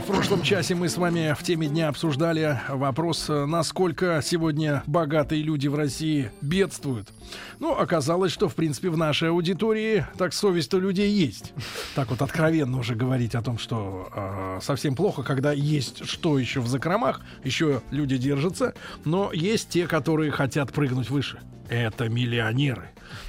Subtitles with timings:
[0.00, 5.66] В прошлом часе мы с вами в теме дня обсуждали вопрос, насколько сегодня богатые люди
[5.68, 7.08] в России бедствуют.
[7.58, 11.52] Ну, оказалось, что, в принципе, в нашей аудитории так совесть у людей есть.
[11.94, 16.60] Так вот откровенно уже говорить о том, что э, совсем плохо, когда есть что еще
[16.60, 21.40] в закромах, еще люди держатся, но есть те, которые хотят прыгнуть выше.
[21.68, 22.90] Это миллионеры.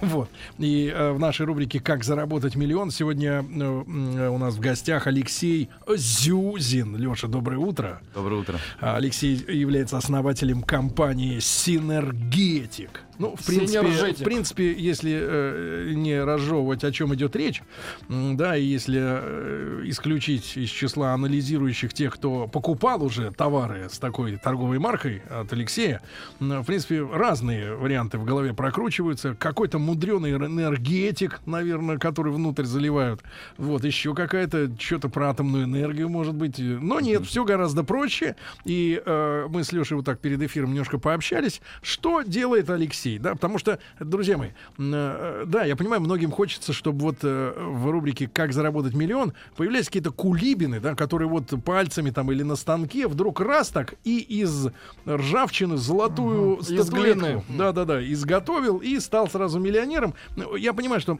[0.00, 0.28] Вот.
[0.58, 5.68] И э, в нашей рубрике «Как заработать миллион» сегодня э, у нас в гостях Алексей
[5.88, 6.96] Зюзин.
[6.96, 8.00] Леша, доброе утро.
[8.14, 8.58] Доброе утро.
[8.80, 13.04] Алексей является основателем компании «Синергетик».
[13.20, 17.62] Ну, в принципе, в принципе, если э, не разжевывать, о чем идет речь,
[18.08, 24.38] да, и если э, исключить из числа анализирующих тех, кто покупал уже товары с такой
[24.38, 26.00] торговой маркой от Алексея,
[26.38, 29.19] в принципе, разные варианты в голове прокручиваются.
[29.38, 33.22] Какой-то мудреный энергетик, наверное, который внутрь заливают.
[33.56, 36.58] Вот, еще какая-то, что-то про атомную энергию, может быть.
[36.58, 38.36] Но нет, все гораздо проще.
[38.64, 41.60] И э, мы с Лешей вот так перед эфиром немножко пообщались.
[41.82, 43.18] Что делает Алексей?
[43.18, 47.90] Да, потому что, друзья мои, э, да, я понимаю, многим хочется, чтобы вот э, в
[47.90, 53.08] рубрике «Как заработать миллион» появлялись какие-то кулибины, да, которые вот пальцами там или на станке
[53.08, 54.68] вдруг раз так и из
[55.06, 56.62] ржавчины золотую угу.
[56.62, 60.14] статуэтку, да-да-да, изготовил и стал сразу миллионером.
[60.36, 61.18] Ну, я понимаю, что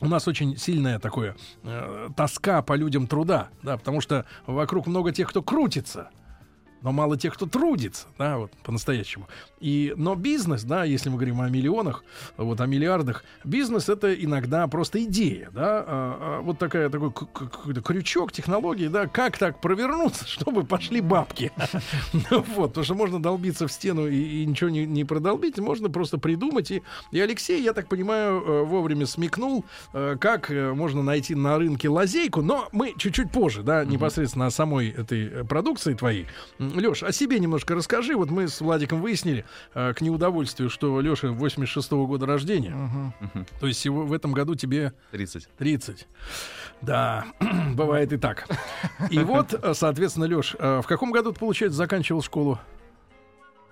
[0.00, 5.12] у нас очень сильная такое э, тоска по людям труда, да, потому что вокруг много
[5.12, 6.10] тех, кто крутится,
[6.82, 9.28] но мало тех, кто трудится, да, вот по-настоящему.
[9.60, 12.04] И, но бизнес, да, если мы говорим о миллионах,
[12.36, 17.80] вот о миллиардах, бизнес это иногда просто идея, да, а, а, вот такая такой какой-то
[17.80, 21.52] крючок технологии, да, как так провернуться, чтобы пошли бабки,
[22.30, 26.70] вот, потому что можно долбиться в стену и, ничего не, не продолбить, можно просто придумать.
[26.70, 31.58] И и Алексей, я так понимаю, э, вовремя смекнул, э, как э, можно найти на
[31.58, 36.26] рынке лазейку, но мы чуть-чуть позже, да, непосредственно о самой этой продукции твоей
[36.74, 38.16] Леш, о себе немножко расскажи.
[38.16, 42.74] Вот мы с Владиком выяснили, э, к неудовольствию, что Леша 86-го года рождения.
[42.74, 43.46] Угу.
[43.60, 44.92] То есть в этом году тебе...
[45.12, 45.48] 30.
[45.58, 46.06] 30.
[46.82, 47.26] Да,
[47.74, 48.46] бывает и так.
[49.10, 52.58] И вот, э, соответственно, Леш, э, в каком году ты, получается, заканчивал школу?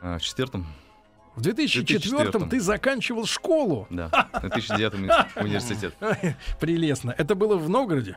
[0.01, 0.67] А, в четвертом.
[1.37, 3.87] В 2004 ты заканчивал школу.
[3.91, 4.95] Да, в 2009
[5.37, 5.95] университет.
[6.59, 7.15] Прелестно.
[7.17, 8.17] Это было в Новгороде?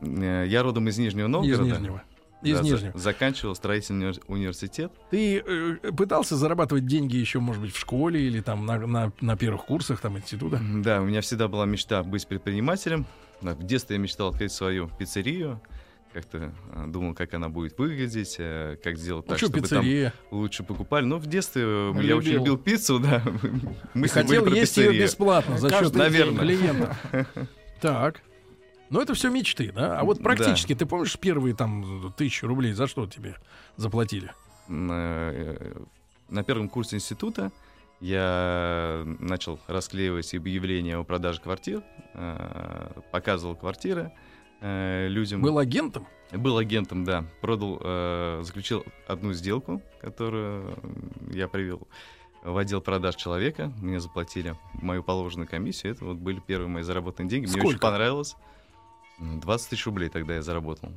[0.00, 1.62] Э, я родом из Нижнего Новгорода.
[1.62, 2.02] Из Нижнего.
[2.42, 2.98] Из да, Нижнего.
[2.98, 4.92] Заканчивал строительный университет.
[5.10, 9.36] Ты э, пытался зарабатывать деньги еще, может быть, в школе или там на, на, на
[9.36, 10.60] первых курсах там института?
[10.76, 13.06] Да, у меня всегда была мечта быть предпринимателем.
[13.42, 15.60] В детстве я мечтал открыть свою пиццерию.
[16.12, 20.12] Как-то э, думал, как она будет выглядеть, э, как сделать ну, так, чтобы пиццерия?
[20.30, 21.04] там лучше покупали.
[21.04, 22.02] Но в детстве любил.
[22.02, 23.22] я очень любил пиццу, да.
[23.94, 26.40] Мы хотел есть ее бесплатно за счет Наверное.
[26.40, 26.96] клиента.
[27.80, 28.20] Так.
[28.90, 30.00] Но это все мечты, да?
[30.00, 30.80] А вот практически, да.
[30.80, 33.36] ты помнишь первые там тысячу рублей за что тебе
[33.76, 34.32] заплатили?
[34.68, 35.82] На, э,
[36.28, 37.52] на первом курсе института
[38.00, 41.82] я начал расклеивать объявления о продаже квартир,
[42.14, 44.12] э, показывал квартиры
[44.60, 45.40] э, людям.
[45.40, 46.06] Был агентом?
[46.32, 47.24] Был агентом, да.
[47.40, 50.78] Продал, заключил одну сделку, которую
[51.32, 51.88] я привел
[52.44, 53.72] в отдел продаж человека.
[53.80, 55.92] Мне заплатили мою положенную комиссию.
[55.92, 57.46] Это вот были первые мои заработанные деньги.
[57.46, 57.62] Сколько?
[57.62, 58.36] Мне очень понравилось.
[59.20, 60.90] 20 тысяч рублей тогда я заработал.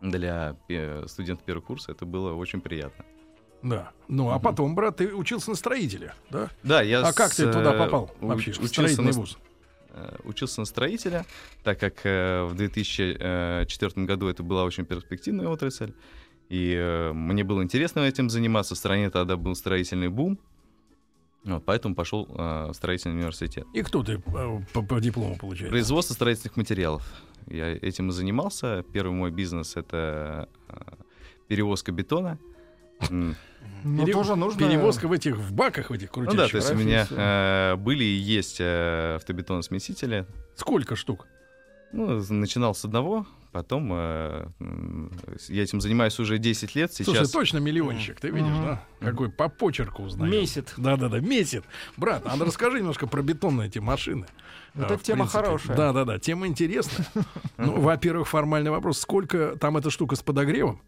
[0.00, 0.56] Для
[1.06, 3.04] студента первого курса это было очень приятно.
[3.62, 3.92] Да.
[4.08, 6.50] Ну, а потом, брат, ты учился на строителя, да?
[6.64, 7.00] Да, я...
[7.00, 7.14] А с...
[7.14, 8.50] как ты туда попал вообще?
[8.60, 9.12] Учился на...
[9.12, 9.38] вуз?
[9.90, 11.26] Э, учился на строителя,
[11.62, 15.92] так как э, в 2004 году это была очень перспективная отрасль,
[16.48, 18.74] и э, мне было интересно этим заниматься.
[18.74, 20.38] В стране тогда был строительный бум,
[21.44, 23.66] вот, поэтому пошел э, в строительный университет.
[23.74, 25.70] И кто ты э, по, по диплому получается?
[25.70, 27.02] Производство строительных материалов.
[27.48, 28.84] Я этим и занимался.
[28.92, 30.74] Первый мой бизнес это э,
[31.48, 32.38] перевозка бетона.
[33.10, 33.34] Ну,
[34.04, 34.14] Перев...
[34.14, 34.58] тоже нужно...
[34.58, 36.38] Перевозка в этих в баках, в этих крутящих.
[36.38, 40.26] Ну да, то есть у меня э, были и есть э, автобетоносмесители.
[40.54, 41.26] Сколько штук?
[41.92, 44.46] Ну, начинал с одного, Потом э,
[45.48, 46.90] я этим занимаюсь уже 10 лет.
[46.90, 47.04] Сейчас...
[47.04, 48.78] Слушай, точно миллиончик, ты видишь, mm-hmm.
[49.00, 49.10] да?
[49.10, 50.32] Какой по почерку узнаешь.
[50.32, 50.72] Месяц.
[50.78, 51.62] Да-да-да, месяц.
[51.98, 54.24] Брат, а расскажи немножко про бетонные эти машины.
[54.74, 55.76] Это тема хорошая.
[55.76, 57.06] Да-да-да, тема интересная.
[57.58, 58.98] Ну, во-первых, формальный вопрос.
[58.98, 60.80] Сколько там эта штука с подогревом?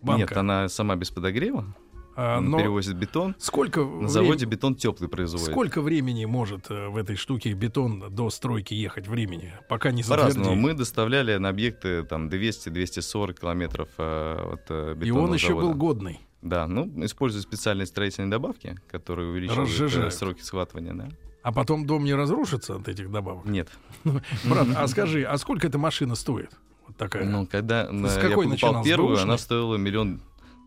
[0.00, 1.66] Нет, она сама без подогрева.
[2.14, 3.34] А, но перевозит бетон.
[3.38, 4.08] Сколько на времени...
[4.08, 5.46] заводе бетон теплый производит.
[5.46, 10.54] Сколько времени может э, в этой штуке бетон до стройки ехать времени, пока не По-разному.
[10.54, 15.66] Мы доставляли на объекты там 200-240 километров э, от э, бетонного И он еще завода.
[15.66, 16.20] был годный.
[16.42, 20.14] Да, ну, используя специальные строительные добавки, которые увеличивают э, Разжижают.
[20.14, 21.08] сроки схватывания, да.
[21.42, 23.44] А потом дом не разрушится от этих добавок?
[23.46, 23.68] Нет.
[24.44, 26.50] Брат, а скажи, а сколько эта машина стоит?
[26.86, 27.24] Вот такая.
[27.24, 30.20] Ну, когда С я покупал первую, она стоила миллион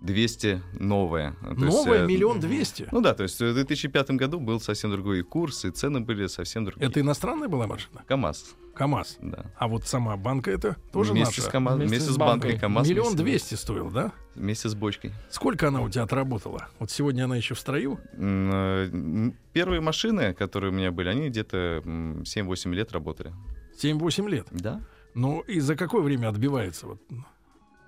[0.06, 1.36] 200 новая.
[1.42, 2.88] Новая есть, миллион двести?
[2.92, 6.66] Ну да, то есть в 2005 году был совсем другой курс, и цены были совсем
[6.66, 6.88] другие.
[6.88, 8.04] Это иностранная была машина?
[8.08, 8.56] КАМАЗ.
[8.76, 9.18] КАМАЗ.
[9.22, 9.46] Да.
[9.58, 11.50] А вот сама банка это тоже вместе наша?
[11.50, 12.52] С КАМАЗ, вместе, вместе с банкой.
[12.52, 12.90] банкой КАМАЗ.
[12.90, 14.12] Миллион двести стоил, да?
[14.36, 15.12] Вместе с бочкой.
[15.30, 16.68] Сколько она у тебя отработала?
[16.80, 18.00] Вот сегодня она еще в строю?
[18.14, 23.34] Э, первые машины, которые у меня были, они где-то 7-8 лет работали.
[23.82, 24.48] 7-8 лет?
[24.52, 24.82] Да.
[25.14, 26.88] Ну и за какое время отбивается?
[26.88, 27.02] Вот?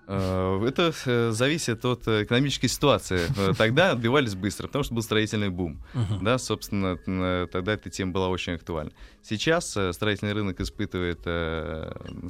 [0.08, 3.22] Э, это э, зависит от э, экономической ситуации.
[3.58, 5.82] Тогда отбивались быстро, потому что был строительный бум.
[5.94, 6.22] Uh-huh.
[6.22, 6.98] Да, собственно,
[7.48, 8.92] тогда эта тема была очень актуальна.
[9.22, 11.22] Сейчас строительный рынок испытывает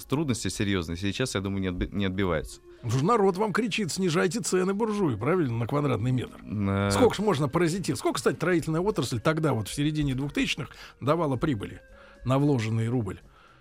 [0.09, 0.97] трудности серьезные.
[0.97, 2.62] Сейчас, я думаю, не, отбивается.
[2.83, 6.38] Народ вам кричит, снижайте цены буржуи, правильно, на квадратный метр.
[6.44, 6.91] Uh...
[6.91, 8.00] Сколько ж можно паразитировать?
[8.00, 10.69] Сколько, кстати, строительная отрасль тогда, вот в середине 2000-х,
[11.01, 11.81] давала прибыли
[12.23, 13.19] на вложенный рубль?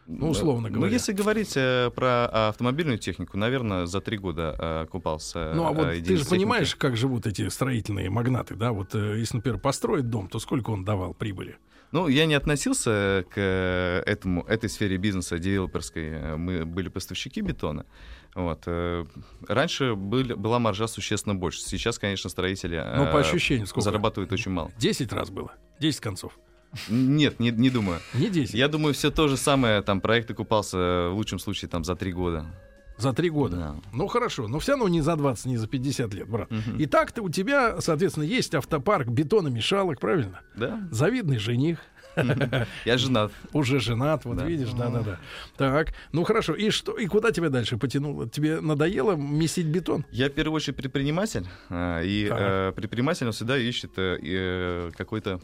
[0.08, 0.90] Ну, условно ну, говоря.
[0.90, 5.52] Ну, если говорить э, про автомобильную технику, наверное, за три года э, купался.
[5.54, 8.72] Ну, а вот э, ты же понимаешь, как живут эти строительные магнаты, да?
[8.72, 11.56] Вот э, если, например, построить дом, то сколько он давал прибыли?
[11.92, 16.36] Ну, я не относился к э, этому, этой сфере бизнеса девелоперской.
[16.36, 17.86] Мы были поставщики бетона.
[18.34, 18.64] Вот.
[18.66, 19.04] Э,
[19.48, 21.60] раньше были, была маржа существенно больше.
[21.60, 23.84] Сейчас, конечно, строители ну, по ощущению, сколько?
[23.84, 24.70] зарабатывают очень мало.
[24.78, 25.52] Десять раз было?
[25.80, 26.38] Десять концов?
[26.88, 28.00] Нет, не, не думаю.
[28.14, 28.54] Не 10.
[28.54, 32.12] Я думаю, все то же самое, там, проект окупался в лучшем случае там за три
[32.12, 32.46] года.
[32.98, 33.56] За три года.
[33.56, 33.74] Да.
[33.92, 36.50] Ну хорошо, но все равно не за 20, не за 50 лет, брат.
[36.50, 36.78] Угу.
[36.78, 40.40] И так-то у тебя, соответственно, есть автопарк бетономешалок, правильно?
[40.56, 40.88] Да.
[40.90, 41.78] Завидный жених.
[42.84, 43.32] Я женат.
[43.52, 45.18] Уже женат, вот видишь, да-да-да.
[45.58, 46.54] Так, ну хорошо.
[46.54, 46.96] И что?
[46.96, 48.28] И куда тебя дальше потянуло?
[48.28, 50.06] Тебе надоело месить бетон?
[50.10, 55.40] Я в первую очередь предприниматель, а, и э, предприниматель всегда ищет э, какой-то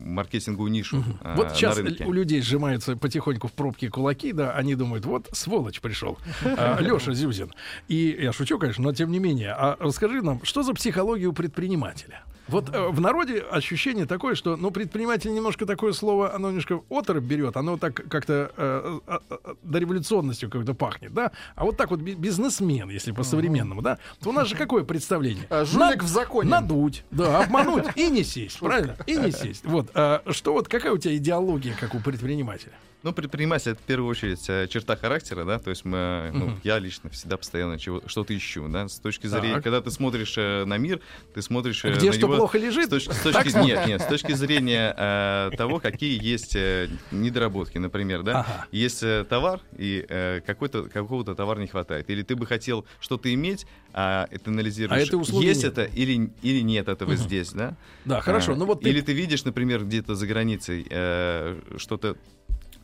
[0.00, 0.98] маркетинговую нишу.
[0.98, 1.18] Угу.
[1.22, 5.80] А, вот сейчас у людей сжимаются потихоньку в пробке кулаки, да, они думают, вот сволочь
[5.80, 7.52] пришел, а, Леша Зюзин.
[7.88, 9.52] И я шучу, конечно, но тем не менее.
[9.52, 12.22] А расскажи нам, что за психология у предпринимателя?
[12.48, 17.24] Вот э, в народе ощущение такое, что, ну, предприниматель немножко такое слово, оно немножко оторопь
[17.24, 21.32] берет, оно так как-то э, э, э, дореволюционностью как-то пахнет, да?
[21.56, 23.98] А вот так вот бизнесмен, если по-современному, да?
[24.22, 25.46] То у нас же какое представление?
[25.50, 26.48] А, жулик в законе.
[26.48, 28.96] Надуть, да, обмануть и не сесть, правильно?
[29.06, 29.64] И не сесть.
[29.64, 32.72] Вот, а, что вот, какая у тебя идеология, как у предпринимателя?
[33.06, 36.58] Ну, предприниматель это в первую очередь э, черта характера, да, то есть мы, ну, uh-huh.
[36.64, 39.62] я лично всегда постоянно чего, что-то ищу, да, с точки зрения, так.
[39.62, 41.00] когда ты смотришь э, на мир,
[41.32, 42.86] ты смотришь э, Где на что него, плохо лежит?
[42.86, 47.78] С точки, с точки, нет, нет, с точки зрения э, того, какие есть э, недоработки,
[47.78, 48.66] например, да, ага.
[48.72, 53.32] есть э, товар и э, какой-то какого-то товара не хватает, или ты бы хотел что-то
[53.32, 55.78] иметь, а ты анализируешь, а это есть нет.
[55.78, 57.16] это или или нет этого uh-huh.
[57.16, 57.76] здесь, да?
[58.04, 58.88] Да, хорошо, а, ну вот ты...
[58.88, 62.16] или ты видишь, например, где-то за границей э, что-то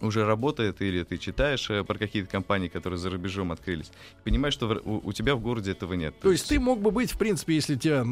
[0.02, 3.90] уже работает, или ты читаешь э, про какие-то компании, которые за рубежом открылись,
[4.24, 6.14] понимаешь, что в, у, у тебя в городе этого нет.
[6.16, 8.04] То, То есть ты мог бы быть, в принципе, если тебя,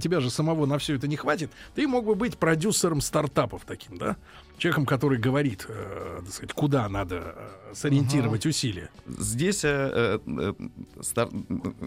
[0.00, 3.98] тебя же самого на все это не хватит, ты мог бы быть продюсером стартапов таким,
[3.98, 4.16] да?
[4.58, 8.50] Человеком, который говорит, э, так сказать, куда надо э, сориентировать угу.
[8.50, 8.90] усилия.
[9.06, 10.52] Здесь э, э,
[11.00, 11.28] стар...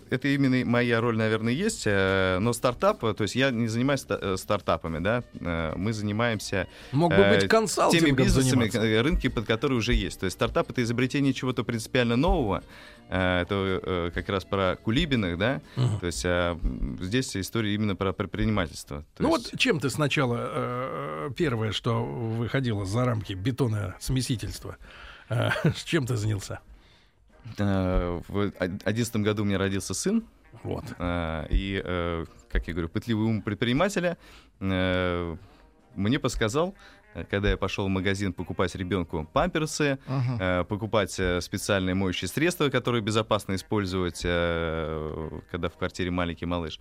[0.10, 4.38] это именно моя роль, наверное, есть, э, но стартап, то есть я не занимаюсь ста-
[4.38, 9.04] стартапами, да, э, мы занимаемся Мог бы быть консалтингом теми бизнесами, заниматься.
[9.04, 10.20] рынки, под которые уже есть.
[10.20, 15.38] То есть стартап это изобретение чего-то принципиально нового, э, это э, как раз про кулибиных,
[15.38, 16.00] да, угу.
[16.00, 16.58] то есть э,
[17.02, 19.06] здесь история именно про предпринимательство.
[19.18, 19.52] То ну есть...
[19.52, 24.78] вот чем ты сначала э, первое, что выходил выходило за рамки бетона смесительства.
[25.30, 26.60] Э, с чем ты занялся?
[27.58, 28.52] Э, в
[28.86, 30.24] одиннадцатом году у меня родился сын.
[30.64, 30.84] Вот.
[31.00, 31.82] Э, и,
[32.52, 34.18] как я говорю, пытливый ум предпринимателя
[34.60, 36.76] мне подсказал,
[37.30, 40.66] когда я пошел в магазин покупать ребенку памперсы, uh-huh.
[40.66, 46.80] покупать специальные моющие средства, которые безопасно использовать, когда в квартире маленький малыш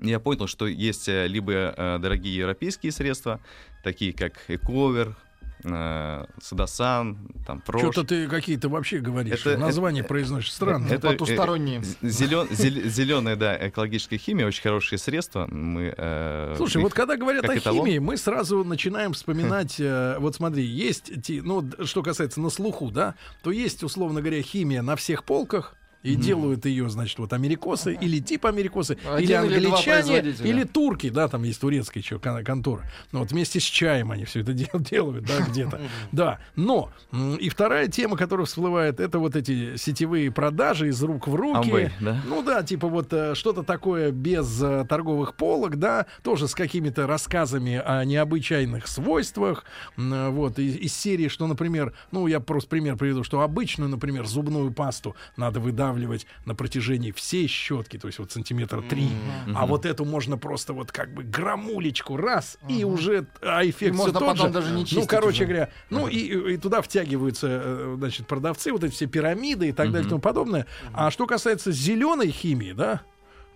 [0.00, 3.40] я понял, что есть э, либо э, дорогие европейские средства,
[3.82, 5.16] такие как Эковер,
[5.64, 7.82] э, Садасан, там Прош.
[7.82, 9.40] Что-то ты какие-то вообще говоришь.
[9.46, 10.88] Это, Название это, произносишь странно.
[10.92, 11.82] Это потусторонние.
[12.02, 15.46] Зелен, зеленая, да, экологическая химия, очень хорошие средства.
[15.46, 17.86] Мы, э, Слушай, вот когда говорят о эталон.
[17.86, 23.14] химии, мы сразу начинаем вспоминать, э, вот смотри, есть, ну, что касается на слуху, да,
[23.42, 26.20] то есть, условно говоря, химия на всех полках, и mm-hmm.
[26.20, 31.28] делают ее, значит, вот америкосы или типа америкосы, Один или англичане, или, или турки, да,
[31.28, 32.84] там есть турецкая еще контора.
[33.12, 35.80] Ну, вот вместе с чаем они все это делают, да, где-то.
[36.12, 36.90] Да, но
[37.38, 41.70] и вторая тема, которая всплывает, это вот эти сетевые продажи из рук в руки.
[41.70, 42.20] Amway, да?
[42.26, 47.06] Ну да, типа вот э, что-то такое без э, торговых полок, да, тоже с какими-то
[47.06, 49.64] рассказами о необычайных свойствах,
[49.96, 54.72] вот, из, из серии, что, например, ну, я просто пример приведу, что обычную, например, зубную
[54.72, 55.60] пасту надо
[55.90, 59.52] выдавливать на протяжении всей щетки, то есть вот сантиметра три, mm-hmm.
[59.54, 62.76] а вот эту можно просто вот как бы грамулечку раз, mm-hmm.
[62.76, 64.48] и уже, а эффект все тот же.
[64.48, 65.46] даже не Ну, короче уже.
[65.46, 66.12] говоря, ну, mm-hmm.
[66.12, 69.92] и, и туда втягиваются, э, значит, продавцы, вот эти все пирамиды и так mm-hmm.
[69.92, 70.62] далее и тому подобное.
[70.62, 70.90] Mm-hmm.
[70.94, 73.02] А что касается зеленой химии, да,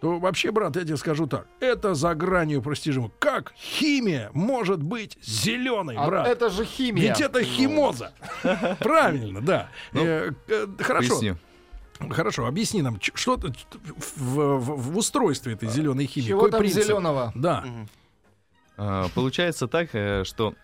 [0.00, 3.10] то вообще, брат, я тебе скажу так, это за гранью простижимо.
[3.18, 6.28] Как химия может быть зеленой, а брат?
[6.28, 7.08] Это же химия.
[7.08, 8.12] Ведь это химоза.
[8.80, 9.70] Правильно, да.
[9.92, 11.18] Ну, э, э, хорошо.
[12.10, 16.28] Хорошо, объясни нам, что в, в, в устройстве этой зеленой химии.
[16.28, 17.32] Чего там зеленого?
[17.34, 17.64] Да.
[18.76, 20.54] А, получается так, э, что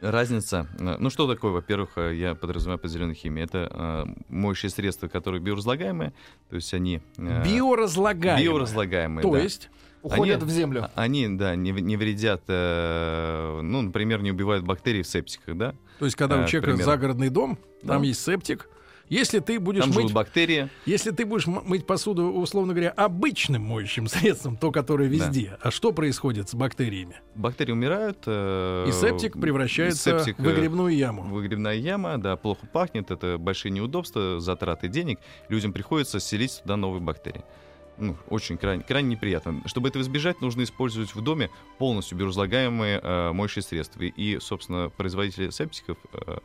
[0.00, 0.66] разница.
[0.78, 3.42] Э, ну, что такое, во-первых, э, я подразумеваю по зеленой химии?
[3.42, 6.12] Это э, моющие средства, которые биоразлагаемые,
[6.48, 7.02] то есть они...
[7.18, 8.46] Э, биоразлагаемые.
[8.46, 9.38] Биоразлагаемые, То да.
[9.40, 9.70] есть?
[10.02, 10.84] Уходят они, в землю.
[10.84, 15.74] А, они, да, не, не вредят, э, ну, например, не убивают бактерии в септиках, да?
[15.98, 18.06] То есть, когда у человека загородный дом, там да.
[18.06, 18.68] есть септик,
[19.08, 20.68] если ты будешь Там мыть бактерии.
[20.86, 25.68] Если ты будешь мыть посуду, условно говоря, обычным моющим средством, то, которое везде, да.
[25.68, 27.20] а что происходит с бактериями?
[27.34, 28.18] Бактерии умирают.
[28.26, 31.22] Э, и септик превращается септик, в выгребную яму.
[31.22, 35.18] Выгребная яма, да, плохо пахнет, это большие неудобства, затраты денег.
[35.48, 37.42] Людям приходится селить туда новые бактерии
[37.96, 39.62] ну, очень крайне, крайне неприятно.
[39.66, 44.02] Чтобы этого избежать, нужно использовать в доме полностью биоразлагаемые э, моющие средства.
[44.02, 46.38] И, собственно, производители септиков э,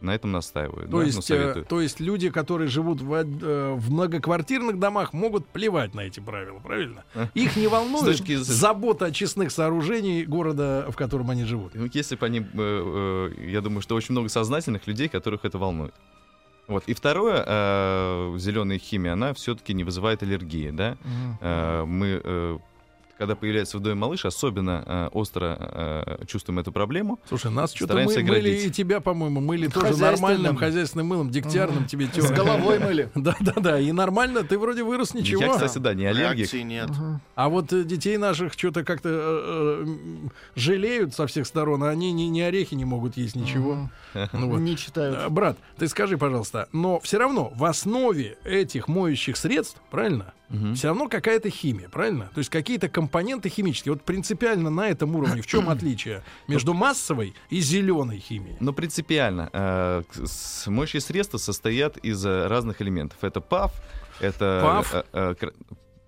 [0.00, 0.90] на этом настаивают.
[0.90, 5.46] То, да, есть, э, то есть люди, которые живут в, э, в многоквартирных домах, могут
[5.46, 7.04] плевать на эти правила, правильно?
[7.14, 7.28] А?
[7.34, 8.36] Их не волнует точки...
[8.36, 11.74] забота о честных сооружений города, в котором они живут.
[11.74, 15.58] Ну, если бы они, э, э, я думаю, что очень много сознательных людей, которых это
[15.58, 15.94] волнует.
[16.70, 16.84] Вот.
[16.86, 20.92] И второе, э, зеленая химия, она все-таки не вызывает аллергии, да?
[20.92, 21.36] Mm-hmm.
[21.40, 22.58] Э, мы э,
[23.20, 27.20] когда появляется в доме малыш, особенно э, остро э, чувствуем эту проблему.
[27.28, 32.06] Слушай, нас что-то мы, мыли и тебя, по-моему, мыли тоже нормальным хозяйственным мылом, дегтярным тебе
[32.06, 32.28] тёрли.
[32.28, 33.10] С головой мыли.
[33.14, 35.42] Да-да-да, и нормально, ты вроде вырос, ничего.
[35.42, 36.50] Я, кстати, да, не аллергик.
[36.64, 36.88] нет.
[37.34, 42.12] А вот э, детей наших что-то как-то э, э, жалеют со всех сторон, а они
[42.12, 43.90] ни, ни орехи не могут есть, ничего.
[44.32, 44.60] Ну, вот.
[44.60, 45.18] Не читают.
[45.18, 50.74] Э, брат, ты скажи, пожалуйста, но все равно в основе этих моющих средств, правильно, угу.
[50.74, 52.30] все равно какая-то химия, правильно?
[52.34, 53.94] То есть какие-то компоненты химические.
[53.94, 58.56] Вот принципиально на этом уровне в чем отличие между массовой и зеленой химией?
[58.60, 59.50] Ну, принципиально.
[59.52, 60.02] Э,
[60.66, 63.18] моющие средства состоят из э, разных элементов.
[63.22, 63.72] Это ПАФ,
[64.20, 65.52] это ПАФ?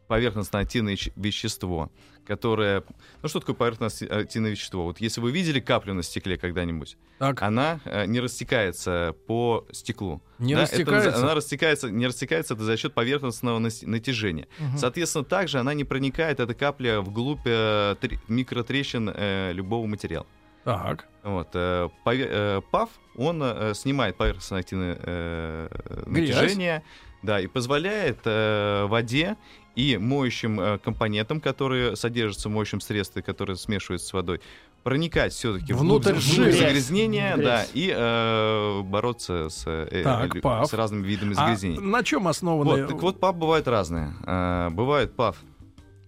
[0.09, 1.91] поверхностно-активное вещество,
[2.27, 2.85] которое...
[3.23, 4.85] Ну, что такое поверхностно-активное вещество?
[4.85, 7.43] Вот если вы видели каплю на стекле когда-нибудь, так.
[7.43, 10.23] она э, не растекается по стеклу.
[10.39, 10.63] Не да?
[10.63, 11.11] растекается?
[11.11, 14.49] Это, она растекается, не растекается это за счет поверхностного натяжения.
[14.59, 14.79] Угу.
[14.79, 20.27] Соответственно, также она не проникает, эта капля, вглубь э, три, микротрещин э, любого материала.
[20.65, 21.09] Так.
[21.23, 25.69] Вот, э, пове- э, ПАВ, он э, снимает поверхностно-активное э,
[26.07, 26.83] натяжение,
[27.23, 29.37] да, и позволяет э, воде
[29.75, 34.41] и моющим э, компонентам, которые содержатся в моющем средстве, которые смешиваются с водой,
[34.83, 41.33] проникать все-таки внутрь загрязнения, да, и э, бороться с, э, так, э, с разными видами
[41.33, 41.79] а загрязнений.
[41.79, 42.71] А на чем основаны?
[42.71, 44.15] Вот, так вот, ПАВ бывают разные.
[44.27, 45.37] Э, бывает ПАВ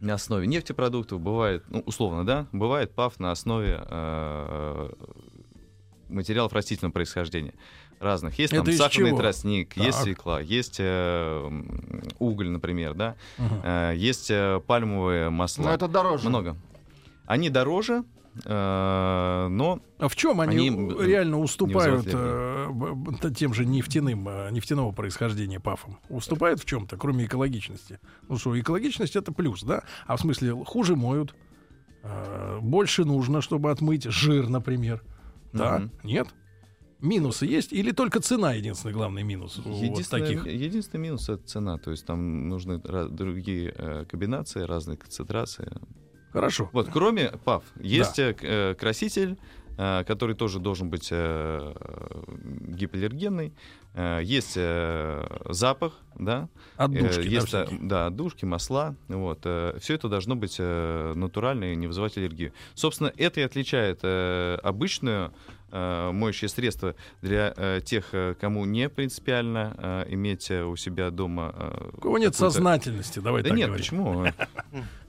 [0.01, 4.91] на основе нефтепродуктов, бывает, ну, условно, да, бывает ПАВ на основе э,
[6.09, 7.55] материалов растительного происхождения
[8.01, 8.39] разных.
[8.39, 9.19] Есть Это там сахарный чего?
[9.19, 9.85] тростник, так.
[9.85, 11.63] есть свекла, есть э,
[12.19, 13.55] уголь, например, да, угу.
[13.63, 15.65] э, есть э, пальмовые масла.
[15.65, 16.29] Но это дороже.
[16.29, 16.57] Много.
[17.27, 18.05] Они дороже,
[18.45, 19.81] э, но...
[19.99, 25.99] А в чем они, они реально уступают э, тем же нефтяным, э, нефтяного происхождения пафам?
[26.09, 27.99] Уступают в чем-то, кроме экологичности?
[28.29, 29.83] Ну что, экологичность это плюс, да?
[30.07, 31.35] А в смысле хуже моют,
[32.03, 35.03] э, больше нужно, чтобы отмыть жир, например.
[35.53, 35.77] Да?
[35.77, 35.91] Угу.
[36.03, 36.29] Нет?
[37.05, 40.47] Минусы есть или только цена единственный главный минус вот таких?
[40.47, 45.71] Единственный минус это цена, то есть там нужны другие э, комбинации, разные концентрации.
[46.33, 46.69] Хорошо.
[46.73, 48.35] Вот, кроме ПАВ, есть да.
[48.41, 49.37] э, краситель э,
[49.77, 51.75] который тоже должен быть э,
[52.69, 53.53] гипоаллергенный.
[53.95, 59.95] Э, есть э, запах, да, Отдушки, Э, есть, да, э, да, отдушки, масла, вот, все
[59.95, 62.53] это должно быть э, натурально и не вызывать аллергию.
[62.75, 65.33] Собственно, это и отличает э, обычную
[65.71, 71.11] э, моющее средство для э, тех, э, кому не принципиально э, иметь э, у себя
[71.11, 71.53] дома.
[71.57, 73.87] э, У кого нет сознательности, давай Да так нет, говорить.
[73.91, 74.27] почему?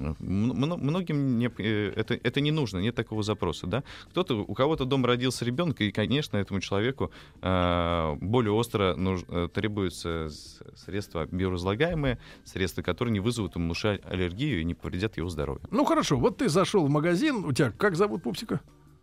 [0.00, 3.82] Многим не- э, это, это не нужно, нет такого запроса, да.
[4.10, 7.10] Кто-то, у кого-то дома родился ребенок, и, конечно, этому человеку
[7.42, 10.28] э, более остро нуж- э, требуются
[10.74, 15.62] средства биоразлагаемые, средства, которые не вызовут ему ша- аллергию и не повредят его здоровью.
[15.70, 18.60] Ну хорошо, вот ты зашел в магазин, у тебя как зовут пупсика?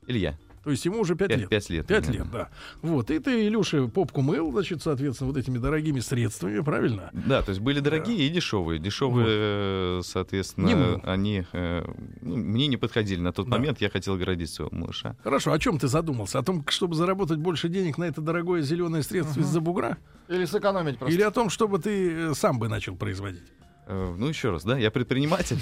[0.07, 1.49] Илья, То есть ему уже 5 пять, лет.
[1.49, 1.85] пять лет.
[1.87, 2.23] Пять примерно.
[2.23, 2.49] лет, да.
[2.81, 7.09] Вот, и ты, Илюша, попку мыл, значит, соответственно, вот этими дорогими средствами, правильно?
[7.13, 8.79] Да, то есть были дорогие и дешевые.
[8.79, 11.85] Дешевые, э, соответственно, Не они э,
[12.21, 13.57] ну, мне не подходили на тот Да.
[13.57, 13.79] момент.
[13.81, 15.15] Я хотел оградить своего малыша.
[15.23, 16.39] Хорошо, о чем ты задумался?
[16.39, 19.97] О том, чтобы заработать больше денег на это дорогое зеленое средство из-за бугра?
[20.27, 21.13] Или сэкономить просто.
[21.15, 23.43] Или о том, чтобы ты э, сам бы начал производить?
[23.87, 25.57] Э, Ну, еще раз, да, я предприниматель.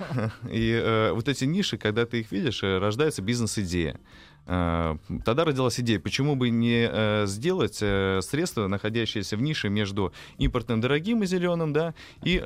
[0.50, 3.98] И э, вот эти ниши, когда ты их видишь, э, рождается бизнес-идея.
[4.46, 10.80] Э, Тогда родилась идея, почему бы не э, сделать средства, находящиеся в нише между импортным
[10.80, 12.38] дорогим и зеленым, да, и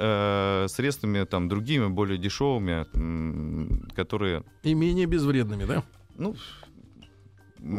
[0.68, 2.86] средствами там другими, более дешевыми,
[3.94, 5.82] которые И менее безвредными, да?
[6.16, 6.36] ну,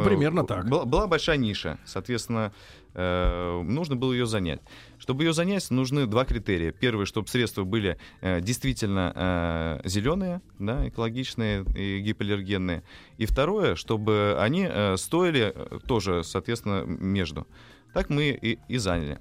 [0.04, 0.68] примерно так.
[0.68, 2.52] Была, была большая ниша, соответственно,
[2.94, 4.62] э, нужно было ее занять.
[4.98, 6.72] Чтобы ее занять, нужны два критерия.
[6.72, 12.84] Первый, чтобы средства были э, действительно зеленые, да, экологичные и гипоаллергенные.
[13.18, 17.48] И второе, чтобы они э, стоили э, тоже, соответственно, между.
[17.94, 19.20] Так мы и, и заняли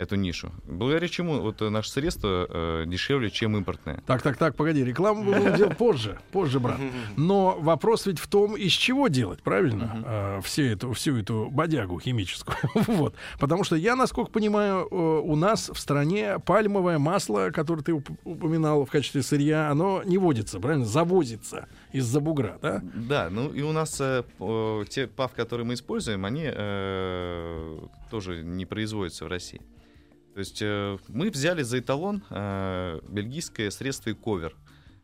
[0.00, 0.50] эту нишу.
[0.66, 4.02] Благодаря чему вот э, наши средства э, дешевле, чем импортные.
[4.06, 6.78] Так, так, так, погоди, рекламу мы будем делать позже, позже, брат.
[7.16, 10.02] Но вопрос ведь в том, из чего делать, правильно?
[10.06, 12.56] А, все эту, всю эту бодягу химическую.
[12.86, 13.14] вот.
[13.38, 18.18] Потому что я, насколько понимаю, э, у нас в стране пальмовое масло, которое ты уп-
[18.24, 20.86] упоминал в качестве сырья, оно не водится, правильно?
[20.86, 22.82] Завозится из-за бугра, да?
[22.94, 24.22] Да, ну и у нас э,
[24.88, 27.78] те ПАВ, которые мы используем, они э,
[28.10, 29.60] тоже не производятся в России.
[30.40, 34.56] То есть э, мы взяли за эталон э, бельгийское средство ковер.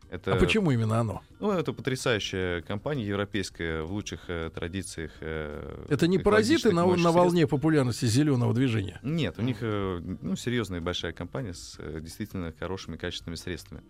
[0.09, 1.21] Это, А почему именно оно?
[1.39, 5.11] Ну, это потрясающая компания европейская в лучших э, традициях.
[5.19, 7.13] э, Это не паразиты на, на средств.
[7.13, 8.99] волне популярности зеленого движения?
[9.03, 13.83] Нет, у них э, ну, серьезная большая компания с э, действительно хорошими качественными средствами.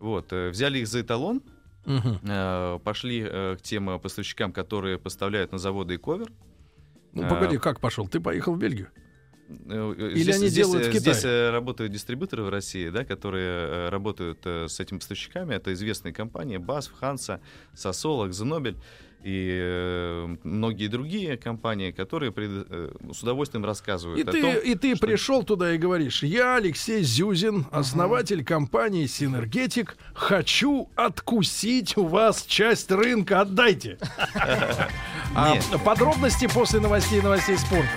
[0.00, 1.40] Вот, э, взяли их за эталон,
[1.86, 2.18] Мгм.
[2.24, 6.32] э, пошли э, к тем э, поставщикам, которые поставляют на заводы и ковер.
[7.12, 8.08] Ну, погоди, как пошел?
[8.08, 8.88] Ты поехал в Бельгию?
[9.66, 11.14] Э, э, Или они делают э, в Китае?
[11.14, 15.54] Здесь работают дистрибьюторы в России, да, которые работают с этими поставщиками.
[15.54, 17.40] Это известные компании BASF, Hansa,
[17.74, 18.76] Sasol, Axenobel
[19.22, 22.66] и многие другие компании, которые пред-
[23.14, 26.56] с удовольствием рассказывают И о ты, том, и ты что- пришел туда и говоришь, я
[26.56, 33.98] Алексей Зюзин, основатель компании Синергетик, хочу откусить у вас часть рынка, отдайте.
[35.32, 37.88] А подробности после новостей новостей спорта.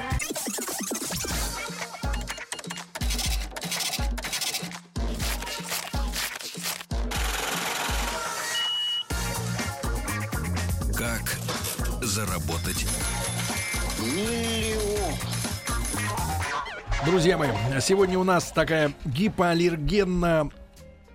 [17.38, 17.50] Мои,
[17.82, 20.50] сегодня у нас такая гипоаллергенная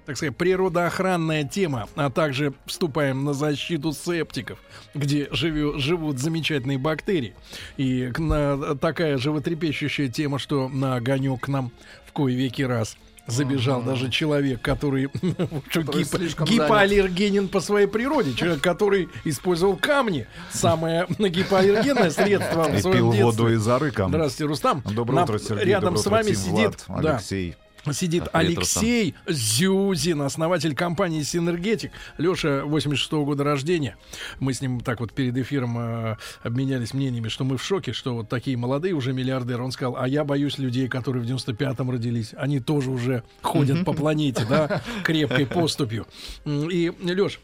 [0.04, 4.58] так сказать, природоохранная тема, а также вступаем на защиту септиков,
[4.94, 7.34] где живю, живут замечательные бактерии.
[7.76, 11.72] И на, такая животрепещущая тема, что на огонек нам
[12.06, 12.96] в кое веки раз
[13.28, 15.08] забежал даже человек, который,
[15.72, 23.12] Который слишком гипоаллергенен по своей природе, человек, который использовал камни, самое гипоаллергенное средство И пил
[23.12, 23.24] детстве.
[23.24, 24.08] воду из арыкам.
[24.08, 24.82] Здравствуйте, Рустам.
[24.90, 25.66] Доброе утро, Сергей.
[25.66, 27.56] Рядом Доброе с вами сидит, Влад, да, Алексей.
[27.92, 31.92] Сидит привет, Алексей Зюзин, основатель компании Синергетик.
[32.18, 33.96] Леша 86 -го года рождения.
[34.40, 38.14] Мы с ним так вот перед эфиром э, обменялись мнениями, что мы в шоке, что
[38.14, 39.62] вот такие молодые уже миллиардеры.
[39.62, 42.34] Он сказал, а я боюсь людей, которые в 95-м родились.
[42.36, 46.06] Они тоже уже ходят по планете, да, крепкой поступью.
[46.44, 47.40] И, Леш,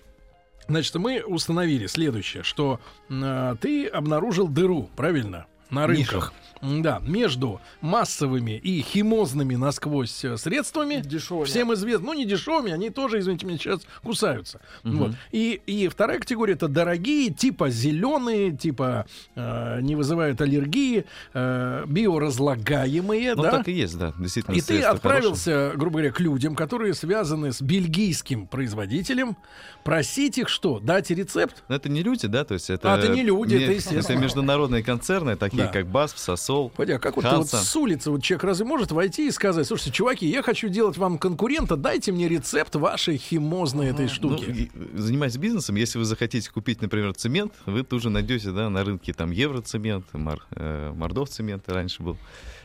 [0.67, 5.47] Значит, мы установили следующее, что э, ты обнаружил дыру, правильно?
[5.75, 6.33] На рынках.
[6.63, 11.03] Да, между массовыми и химозными насквозь э, средствами.
[11.05, 11.45] Дешевыми.
[11.45, 12.07] Всем известно.
[12.07, 14.61] Ну, не дешевыми, они тоже, извините меня, сейчас кусаются.
[14.83, 14.97] Угу.
[14.97, 15.13] Вот.
[15.31, 23.35] И, и вторая категория это дорогие, типа зеленые, типа э, не вызывают аллергии, э, биоразлагаемые.
[23.35, 23.51] Ну, да?
[23.51, 24.15] так и есть, да.
[24.19, 25.77] Действительно, и ты отправился, хорошие.
[25.77, 29.37] грубо говоря, к людям, которые связаны с бельгийским производителем,
[29.83, 30.81] просить их что?
[30.81, 31.63] Дать рецепт?
[31.69, 32.45] Но это не люди, да?
[32.45, 34.01] То есть это, а, это не люди, не, это естественно.
[34.01, 35.73] Это международные концерны, такие да.
[35.73, 39.29] как БАСФ, СОСОЛ, Пойди, а как вот, вот с улицы вот человек разве может войти
[39.29, 44.09] и сказать, слушайте, чуваки, я хочу делать вам конкурента, дайте мне рецепт вашей химозной этой
[44.09, 44.71] штуки.
[44.75, 49.13] Ну, занимаясь бизнесом, если вы захотите купить, например, цемент, вы тоже найдете да, на рынке
[49.13, 52.17] там евроцемент, мар, э, мордов цемент раньше был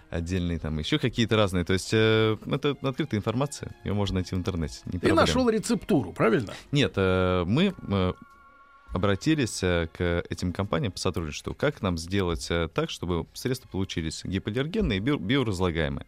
[0.09, 1.63] отдельные, там еще какие-то разные.
[1.63, 4.81] То есть э, это открытая информация, ее можно найти в интернете.
[4.85, 6.53] Не Ты нашел рецептуру, правильно?
[6.71, 8.13] Нет, э, мы э,
[8.93, 11.53] обратились э, к этим компаниям по сотрудничеству.
[11.53, 16.05] Как нам сделать э, так, чтобы средства получились гипоаллергенные и биоразлагаемые?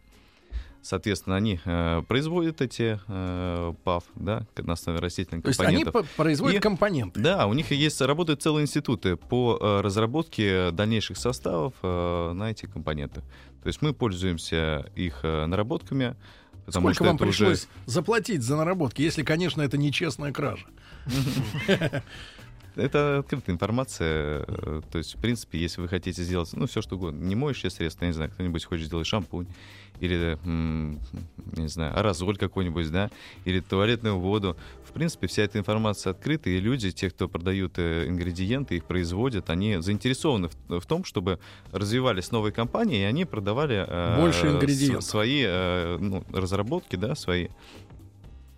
[0.82, 5.92] Соответственно, они э, производят эти э, ПАВ, да, на основе растительных То компонентов.
[5.92, 7.20] То есть они производят и, компоненты?
[7.20, 12.66] Да, у них есть, работают целые институты по э, разработке дальнейших составов э, на эти
[12.66, 13.20] компоненты.
[13.62, 16.16] То есть мы пользуемся их э, наработками.
[16.66, 17.68] Потому Сколько вам пришлось уже...
[17.86, 20.66] заплатить за наработки, если, конечно, это нечестная кража?
[22.76, 24.44] Это открытая информация.
[24.48, 27.70] Э, то есть, в принципе, если вы хотите сделать, ну, все что угодно, не моющее
[27.70, 29.46] средство, не знаю, кто-нибудь хочет сделать шампунь,
[30.00, 33.10] или, не знаю, аэрозоль какой-нибудь, да,
[33.44, 34.56] или туалетную воду.
[34.84, 39.48] В принципе, вся эта информация открыта, и люди, те, кто продают э, ингредиенты, их производят,
[39.48, 41.38] они заинтересованы в, в том, чтобы
[41.70, 45.04] развивались новые компании, и они продавали э, Больше ингредиентов.
[45.04, 47.48] свои э, ну, разработки, да, свои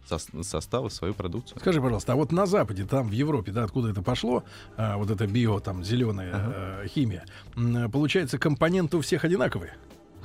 [0.06, 1.58] составы, свою продукцию.
[1.60, 4.44] Скажи, пожалуйста, а вот на Западе, там в Европе, да, откуда это пошло,
[4.76, 6.54] а, вот это био, там, зеленая ага.
[6.56, 7.24] а, химия,
[7.92, 9.76] получается, компоненты у всех одинаковые?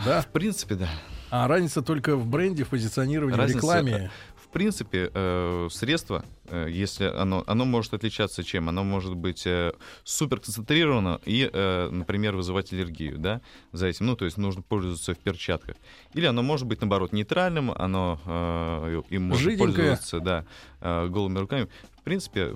[0.06, 0.22] Да?
[0.22, 0.90] В принципе, да.
[1.30, 4.12] А разница только в бренде, в позиционировании, разница, в рекламе?
[4.50, 8.68] В принципе, э, средство, э, если оно, оно может отличаться чем?
[8.68, 13.42] Оно может быть э, супер концентрировано и, э, например, вызывать аллергию, да,
[13.74, 14.08] за этим.
[14.08, 15.76] Ну, то есть нужно пользоваться в перчатках.
[16.16, 19.68] Или оно может быть, наоборот, нейтральным, оно э, им можно Жиденькое.
[19.68, 20.46] пользоваться, да,
[20.82, 21.68] э, голыми руками
[22.10, 22.56] принципе,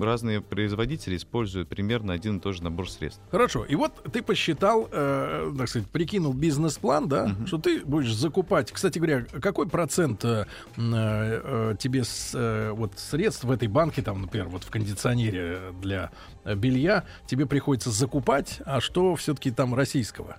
[0.00, 3.20] разные производители используют примерно один и тот же набор средств.
[3.30, 3.62] Хорошо.
[3.66, 7.46] И вот ты посчитал, э, так сказать, прикинул бизнес-план, да, угу.
[7.46, 8.72] что ты будешь закупать.
[8.72, 10.46] Кстати говоря, какой процент э,
[10.78, 16.10] э, тебе с, э, вот средств в этой банке, там, например, вот в кондиционере для
[16.56, 20.38] белья, тебе приходится закупать, а что все-таки там российского?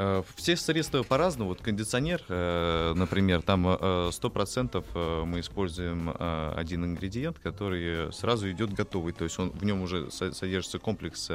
[0.00, 1.50] Э, все средства по-разному.
[1.50, 6.14] Вот кондиционер, э, например, там 100% э, мы используем
[6.56, 9.12] один ингредиент, который сразу идет готовый.
[9.12, 11.30] То есть он, в нем уже содержится комплекс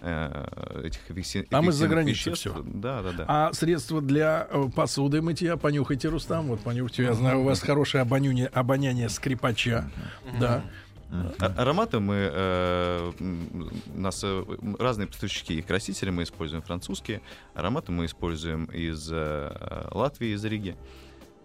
[0.00, 2.54] этих вексин, Там из-за границы все.
[2.64, 3.24] Да, да, да.
[3.28, 7.02] А средства для посуды мытья, понюхайте, Рустам, вот понюхайте.
[7.02, 9.90] Я знаю, у вас хорошее обоняние, обоняние скрипача.
[10.38, 10.64] Да.
[11.12, 12.30] А, ароматы мы...
[12.32, 14.44] Э, у нас э,
[14.78, 17.20] разные поставщики и красители мы используем французские.
[17.54, 20.76] Ароматы мы используем из э, Латвии, из Риги.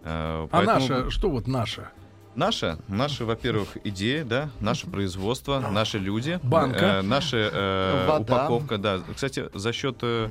[0.04, 1.90] Э, а наша, что вот наша?
[2.36, 9.00] Наша, наша, во-первых, идея, да, наше производство, наши люди, банка, э, наша э, упаковка, да.
[9.14, 10.28] Кстати, за счет э,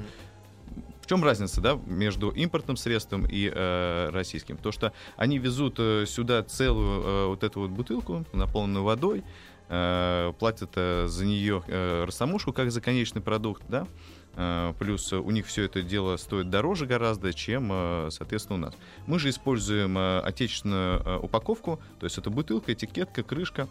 [1.05, 4.57] в чем разница, да, между импортным средством и э, российским?
[4.57, 9.23] То, что они везут э, сюда целую э, вот эту вот бутылку, наполненную водой,
[9.69, 13.87] э, платят э, за нее э, растамушку как за конечный продукт, да,
[14.33, 18.73] э, плюс у них все это дело стоит дороже гораздо, чем, э, соответственно, у нас.
[19.05, 23.69] Мы же используем отечественную упаковку, то есть это бутылка, этикетка, крышка,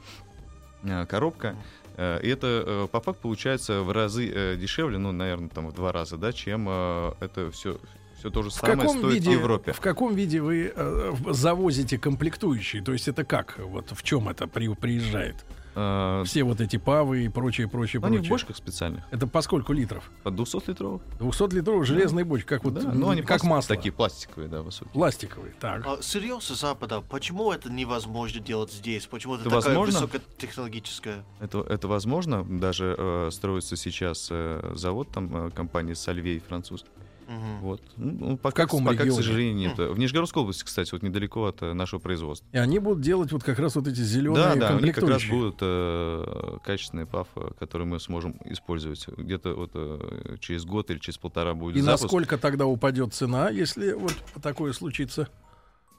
[1.09, 1.57] коробка.
[1.97, 5.75] Э, и это э, по факту получается в разы э, дешевле, ну, наверное, там в
[5.75, 7.79] два раза, да, чем это все
[8.25, 9.73] все то же в самое каком стоит виде, в Европе.
[9.73, 12.83] В каком виде вы э, завозите комплектующие?
[12.83, 13.59] То есть это как?
[13.59, 15.45] Вот в чем это при, приезжает?
[15.75, 18.29] Э, Все вот эти павы и прочее, прочее, они прочее.
[18.29, 19.05] в бочках специальных.
[19.11, 20.11] Это по сколько литров?
[20.23, 21.03] По 200 литровых.
[21.19, 22.29] 200 литровых железные да.
[22.29, 23.75] бочки, как вот, да, ну, они как масло.
[23.75, 24.93] Такие пластиковые, да, высокие.
[24.93, 25.85] Пластиковые, так.
[25.87, 29.07] А, сырье с Запада, почему это невозможно делать здесь?
[29.07, 30.07] Почему это, это такая возможно?
[30.07, 31.25] высокотехнологическая?
[31.41, 32.45] Это, это возможно.
[32.45, 36.89] Даже э, строится сейчас э, завод там э, компании Сальвей французский
[37.27, 37.67] Угу.
[37.67, 37.81] Вот.
[37.97, 39.11] Ну, пока, в каком пока, регионе?
[39.13, 39.79] к сожалению, нет.
[39.79, 42.47] В Нижегородской области, кстати, вот недалеко от э, нашего производства.
[42.53, 45.09] И они будут делать вот как раз вот эти зеленые Да, да, у них как
[45.09, 50.99] раз будут э, качественные ПАФ, которые мы сможем использовать где-то вот э, через год или
[50.99, 52.05] через полтора будет И запуск.
[52.05, 55.29] насколько тогда упадет цена, если вот такое случится?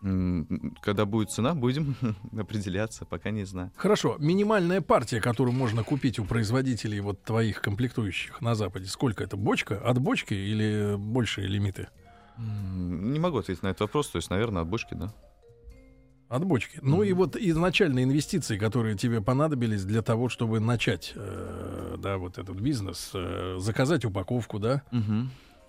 [0.01, 1.95] Когда будет цена, будем
[2.37, 3.71] определяться, пока не знаю.
[3.75, 9.37] Хорошо, минимальная партия, которую можно купить у производителей вот твоих комплектующих на Западе, сколько это?
[9.37, 9.79] Бочка?
[9.79, 11.87] От бочки или большие лимиты?
[12.37, 15.13] Не могу ответить на этот вопрос, то есть, наверное, от бочки, да.
[16.27, 16.77] От бочки.
[16.77, 16.81] Mm-hmm.
[16.89, 22.37] Ну и вот изначальные инвестиции, которые тебе понадобились для того, чтобы начать, э, да, вот
[22.37, 25.27] этот бизнес, э, заказать упаковку, да, mm-hmm.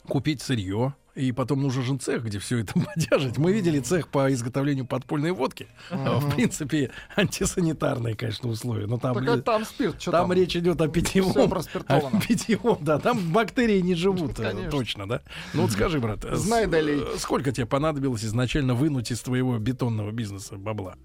[0.08, 3.38] купить сырье, и потом нужен же цех, где все это поддерживать.
[3.38, 5.66] Мы видели цех по изготовлению подпольной водки.
[5.90, 6.20] Uh-huh.
[6.20, 8.86] В принципе, антисанитарные, конечно, условия.
[8.86, 11.52] Но там, так, а там спирт, что там, там речь идет о питьевом.
[11.88, 12.98] О питьевом, да.
[12.98, 15.22] Там бактерии не живут, э, точно, да.
[15.54, 17.00] Ну вот скажи, брат, Знай далее.
[17.18, 20.96] сколько тебе понадобилось изначально вынуть из твоего бетонного бизнеса бабла?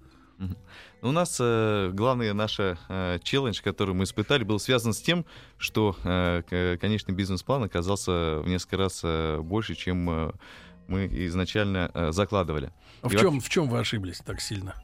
[1.02, 2.76] У нас э, главный наш э,
[3.22, 5.24] челлендж, который мы испытали, был связан с тем,
[5.58, 10.32] что э, конечный бизнес-план оказался в несколько раз э, больше, чем э,
[10.88, 12.72] мы изначально э, закладывали.
[13.02, 14.74] А в, чем, в чем вы ошиблись так сильно?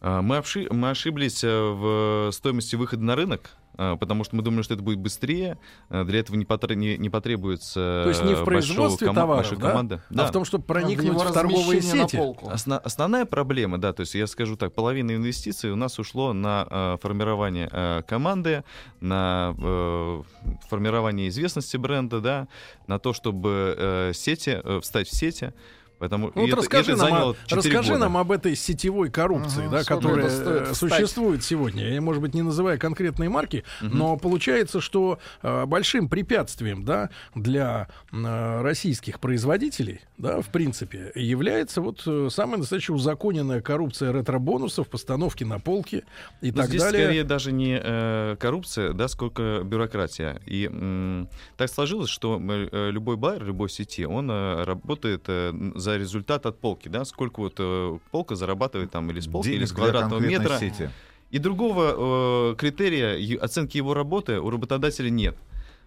[0.00, 3.50] Э, мы, обши- мы ошиблись э, в стоимости выхода на рынок.
[3.82, 5.56] А, потому что мы думали, что это будет быстрее.
[5.88, 6.74] А, для этого не, потр...
[6.74, 9.16] не, не потребуется То есть не в производстве ком...
[9.16, 9.68] товаров, да?
[9.70, 9.94] команды.
[10.10, 10.26] А да.
[10.26, 12.20] в том, чтобы проникнуть в, в торговые сети.
[12.46, 12.76] Осна...
[12.78, 16.96] Основная проблема, да, то есть я скажу так, половина инвестиций у нас ушло на э,
[17.00, 18.64] формирование э, команды,
[19.00, 20.22] на э,
[20.68, 22.48] формирование известности бренда, да,
[22.86, 25.54] на то, чтобы э, сети, э, встать в сети.
[26.00, 28.04] Поэтому ну, вот это, расскажи, это нам, расскажи года.
[28.04, 31.92] нам об этой сетевой коррупции, ага, да, которая существует сегодня.
[31.92, 33.94] Я, может быть, не называя конкретные марки, угу.
[33.94, 41.82] но получается, что э, большим препятствием да, для э, российских производителей, да, в принципе, является
[41.82, 46.04] вот э, самая настоящая узаконенная коррупция ретро-бонусов, постановки на полки
[46.40, 47.02] и но так здесь далее.
[47.04, 50.40] скорее даже не э, коррупция, да, сколько бюрократия.
[50.46, 55.89] И м, так сложилось, что э, любой байер, любой сети, он э, работает э, за
[55.90, 59.58] за результат от полки, да, сколько вот э, полка зарабатывает там или с полки, Денег
[59.58, 60.58] или с квадратного метра.
[60.58, 60.90] Сети.
[61.30, 65.36] И другого э, критерия оценки его работы у работодателя нет.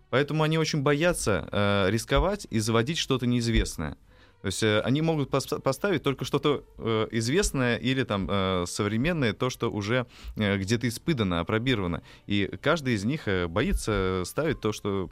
[0.10, 3.98] Поэтому они очень боятся э, рисковать и заводить что-то неизвестное.
[4.44, 9.50] То есть э, они могут поставить только что-то э, известное или там э, современное, то,
[9.50, 12.02] что уже э, где-то испытано, опробировано.
[12.28, 15.10] И каждый из них э, боится ставить то, что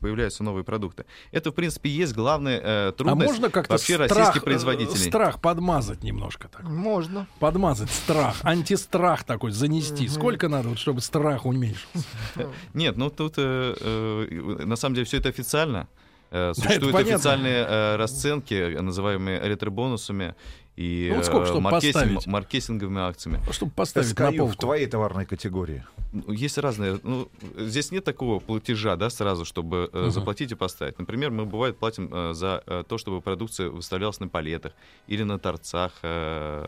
[0.00, 1.06] появляются новые продукты.
[1.30, 5.10] Это, в принципе, есть главная э, трудность а можно как-то вообще страх, российских производителей.
[5.10, 6.64] Страх подмазать немножко так.
[6.64, 7.28] Можно.
[7.38, 10.08] Подмазать страх, антистрах такой занести.
[10.08, 12.04] Сколько надо, вот, чтобы страх уменьшился?
[12.74, 15.86] Нет, ну тут на самом деле все это официально.
[16.30, 20.34] Э, существуют да, официальные э, расценки, называемые ретро-бонусами
[20.76, 23.40] и ну, вот сколько, э, маркетинг, маркетинговыми акциями.
[23.50, 24.52] Чтобы поставить SKU на полку.
[24.52, 25.84] в твоей товарной категории.
[26.12, 27.00] Ну, есть разные.
[27.02, 30.10] Ну, здесь нет такого платежа, да, сразу, чтобы uh-huh.
[30.10, 30.98] заплатить и поставить.
[30.98, 34.72] Например, мы бывает платим э, за э, то, чтобы продукция выставлялась на палетах
[35.06, 35.92] или на торцах.
[36.02, 36.66] Э,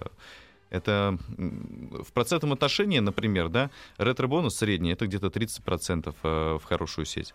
[0.71, 7.35] это в процентном отношении, например, да, ретро-бонус средний это где-то 30% в хорошую сеть.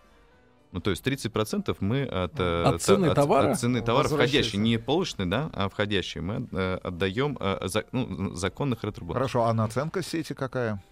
[0.74, 4.58] Ну, то есть 30% мы от, э, от цены от, товара, от цены товара входящей,
[4.58, 9.30] не полочный, да, а входящий, мы э, отдаем э, ну, законных ретробонусов.
[9.30, 10.82] Хорошо, а наценка сети какая?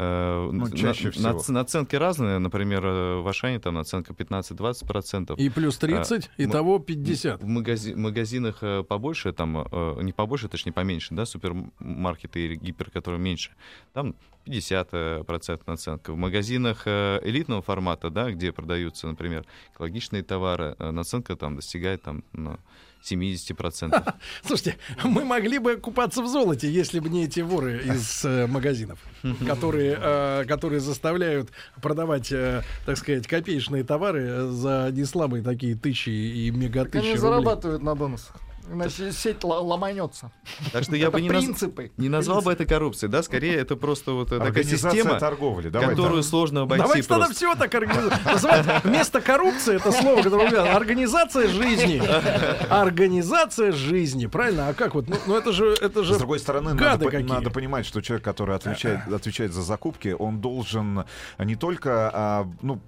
[0.00, 1.42] Э, ну, чаще на, всего.
[1.48, 2.38] На, наценки разные.
[2.38, 5.34] Например, э, в Ашане там наценка 15-20%.
[5.36, 7.42] И плюс 30, а, того 50.
[7.42, 9.66] В магази, магазинах побольше, там,
[10.00, 13.50] не побольше, точнее поменьше, да, супермаркеты или гипер, которые меньше,
[13.92, 14.14] там
[14.46, 16.12] 50% наценка.
[16.12, 22.56] В магазинах элитного формата, да, где продаются, например, экологичные товары, наценка там достигает там, ну,
[23.02, 24.14] 70%.
[24.44, 28.98] Слушайте, мы могли бы купаться в золоте, если бы не эти воры из э, магазинов,
[29.46, 36.10] которые, э, которые заставляют продавать, э, так сказать, копеечные товары за не слабые такие тысячи
[36.10, 38.36] и мегатысячи Они зарабатывают на бонусах.
[38.70, 40.30] Иначе сеть ломанется.
[40.72, 41.90] Так что я бы не, принципы.
[41.96, 45.68] не назвал бы это коррупцией, да, скорее это просто вот такая система, торговли.
[45.68, 46.28] Давай, которую да.
[46.28, 46.82] сложно обойти.
[46.82, 47.26] Давайте просто.
[47.26, 48.84] тогда все так организовать.
[48.84, 52.02] Вместо коррупции это слово, которое организация жизни.
[52.70, 54.68] Организация жизни, правильно?
[54.68, 55.08] А как вот?
[55.08, 56.14] Ну, ну это же, это же.
[56.14, 61.04] С другой стороны, надо, надо понимать, что человек, который отвечает, отвечает за закупки, он должен
[61.38, 62.80] не только, а, ну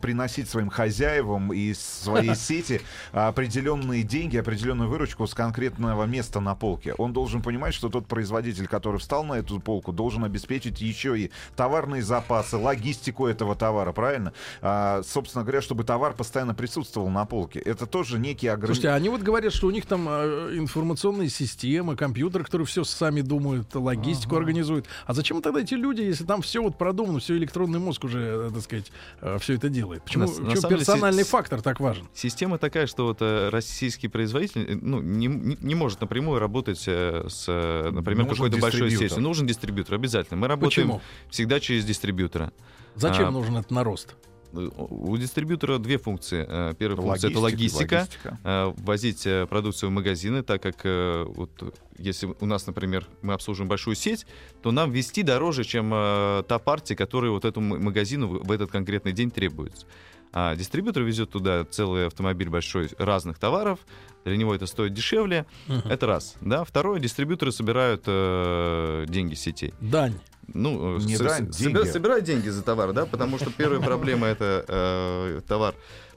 [0.00, 2.80] приносить своим хозяевам и своей сети
[3.12, 6.94] определенные деньги, определенную выручку с конкретного места на полке.
[6.94, 11.30] Он должен понимать, что тот производитель, который встал на эту полку, должен обеспечить еще и
[11.56, 14.32] товарные запасы, логистику этого товара, правильно?
[14.60, 17.60] А, собственно говоря, чтобы товар постоянно присутствовал на полке.
[17.60, 18.74] Это тоже некий ограничение.
[18.74, 23.20] Слушайте, они вот говорят, что у них там э, информационные системы, компьютеры, которые все сами
[23.20, 24.40] думают, логистику ага.
[24.40, 24.86] организуют.
[25.06, 28.50] А зачем тогда эти люди, если там все вот продумано, все электронный мозг уже, э,
[28.52, 30.04] так сказать, э, все все это делает?
[30.04, 32.08] Почему, на, почему на персональный деле, фактор так важен?
[32.14, 36.82] Система такая, что вот э, российский производитель э, ну, не, не, не может напрямую работать
[36.86, 37.46] э, с,
[37.90, 39.20] например, какой-то большой сетью.
[39.20, 40.38] Нужен дистрибьютор обязательно.
[40.38, 41.00] Мы работаем почему?
[41.30, 42.52] всегда через дистрибьютора.
[42.94, 44.16] Зачем а, нужен этот нарост?
[44.52, 46.44] У дистрибьютора две функции.
[46.48, 48.38] Э, первая функция это логистика, логистика.
[48.44, 51.50] Э, возить э, продукцию в магазины, так как вот,
[51.98, 54.26] если у нас, например, мы обслуживаем большую сеть,
[54.62, 59.30] то нам вести дороже, чем та партия, которая вот этому магазину в этот конкретный день
[59.30, 59.86] требуется.
[60.32, 63.80] А дистрибьютор везет туда целый автомобиль большой разных товаров,
[64.24, 65.46] для него это стоит дешевле.
[65.66, 65.90] Uh-huh.
[65.90, 66.36] Это раз.
[66.40, 66.64] Да?
[66.64, 69.74] Второе, дистрибьюторы собирают э, деньги сетей.
[69.80, 70.14] Дань
[70.54, 74.64] ну, не с, дань, собирай, собирай деньги за товар, да, потому что первая проблема это
[74.66, 75.74] э, товар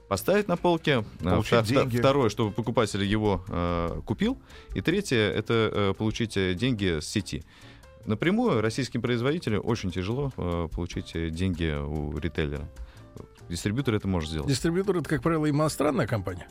[0.08, 1.98] поставить на полке, э, получить деньги.
[1.98, 4.38] второе, чтобы покупатель его э, купил,
[4.74, 7.44] и третье это э, получить э, деньги с сети.
[8.06, 12.68] Напрямую российским производителям очень тяжело э, получить деньги у ритейлера.
[13.48, 14.48] Дистрибьютор это может сделать.
[14.48, 16.48] Дистрибьютор это, как правило, иностранная компания.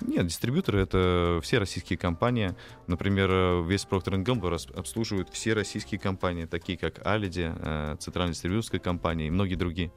[0.00, 2.54] Нет, дистрибьюторы— это все российские компании.
[2.86, 9.26] Например, весь Procter Gamble обслуживают все российские компании, такие как Алиди, э, Центральная дистрибьюторская компания
[9.26, 9.92] и многие другие.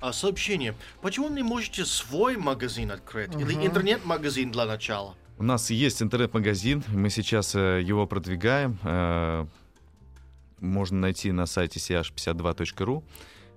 [0.00, 0.74] А сообщение.
[1.00, 3.30] Почему не можете свой магазин открыть?
[3.30, 3.40] Uh-huh.
[3.40, 5.14] Или интернет-магазин для начала?
[5.38, 8.78] У нас есть интернет-магазин, мы сейчас э, его продвигаем.
[8.82, 9.46] Э,
[10.60, 13.02] можно найти на сайте ch52.ru.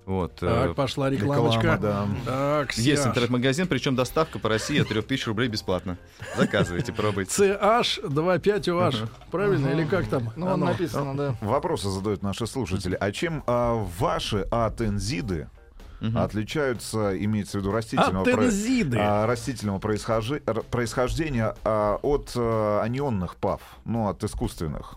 [0.07, 1.73] Вот, так, э, пошла рекламочка.
[1.73, 2.61] Реклама, да.
[2.63, 5.97] так, Есть интернет-магазин, причем доставка по России от 3000 рублей бесплатно.
[6.37, 7.29] Заказывайте, пробуйте.
[7.29, 9.09] CH25UH.
[9.29, 9.67] Правильно?
[9.67, 10.31] Или как там?
[10.37, 10.67] Ну, Оно.
[10.67, 11.35] написано, да.
[11.41, 12.95] Вопросы задают наши слушатели.
[12.97, 15.49] А чем а, ваши атензиды
[15.99, 16.17] Угу.
[16.19, 18.43] отличаются, имеется в виду растительного, про,
[18.99, 24.95] а, растительного происхожи, происхождения а, от а, анионных ПАВ, ну, от искусственных.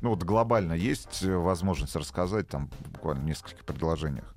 [0.00, 4.34] Ну вот глобально есть возможность рассказать там буквально в нескольких предложениях?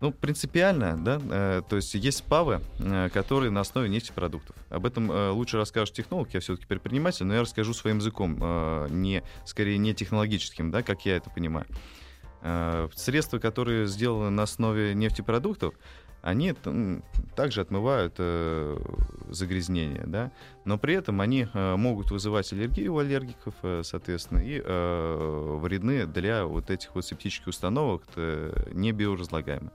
[0.00, 4.54] Ну, принципиально, да, э, то есть есть ПАВы, э, которые на основе нефтепродуктов.
[4.68, 8.36] Об этом э, лучше расскажет технолог, я все-таки предприниматель, но я расскажу своим языком,
[8.90, 11.66] не, скорее не технологическим, да, как я это понимаю.
[12.94, 15.74] Средства, которые сделаны на основе нефтепродуктов,
[16.26, 16.54] они
[17.36, 18.76] также отмывают э,
[19.28, 20.32] загрязнение, да,
[20.64, 26.04] но при этом они э, могут вызывать аллергию у аллергиков, э, соответственно, и э, вредны
[26.06, 29.70] для вот этих вот септических установок, э, не биоразлагаемые.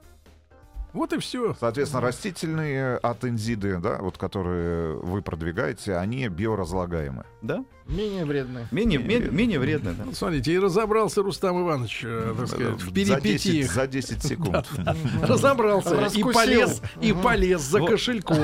[0.92, 1.56] Вот и все.
[1.58, 7.24] Соответственно, растительные атензиды, да, вот которые вы продвигаете, они биоразлагаемы.
[7.40, 7.64] Да.
[7.86, 8.68] Менее вредные.
[8.70, 10.04] Менее, менее, менее вредные, да.
[10.04, 13.72] Ну, смотрите, и разобрался Рустам Иванович, э, так сказать, в перипетиях.
[13.72, 14.68] За 10, за 10 секунд.
[15.22, 18.38] Разобрался и полез, и полез за кошельком.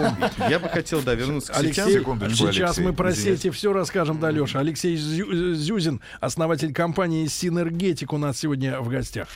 [0.48, 2.00] Я бы хотел, да, вернуться к Алексей,
[2.34, 4.60] Сейчас мы про сети все расскажем, да, Леша.
[4.60, 9.28] Алексей Зюзин, основатель компании Синергетик у нас сегодня в гостях.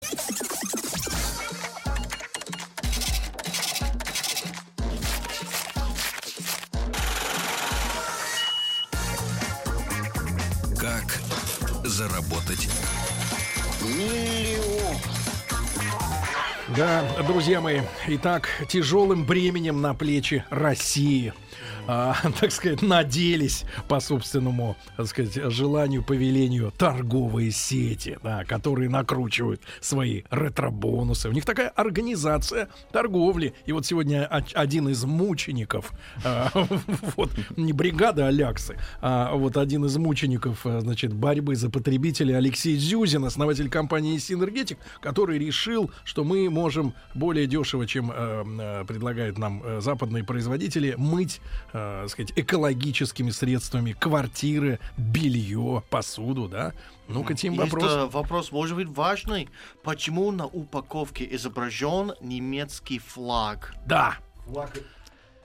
[16.76, 21.32] Да, друзья мои, итак, тяжелым бременем на плечи России–
[21.86, 29.62] а, так сказать, наделись по собственному, так сказать, желанию, повелению торговые сети, да, которые накручивают
[29.80, 31.28] свои ретро-бонусы.
[31.28, 33.54] У них такая организация торговли.
[33.66, 35.92] И вот сегодня один из мучеников,
[36.24, 36.50] а,
[37.16, 42.76] вот не бригада Аляксы, а вот один из мучеников, а, значит, борьбы за потребителей Алексей
[42.76, 49.62] Зюзин, основатель компании Синергетик, который решил, что мы можем более дешево, чем э, предлагают нам
[49.64, 51.40] э, западные производители, мыть
[51.72, 56.72] э, сказать, экологическими средствами квартиры, белье, посуду, да?
[57.08, 57.84] Ну-ка, Тим, вопрос.
[57.84, 59.48] Это вопрос может быть важный.
[59.82, 63.74] Почему на упаковке изображен немецкий флаг?
[63.86, 64.16] Да.
[64.46, 64.70] Флаг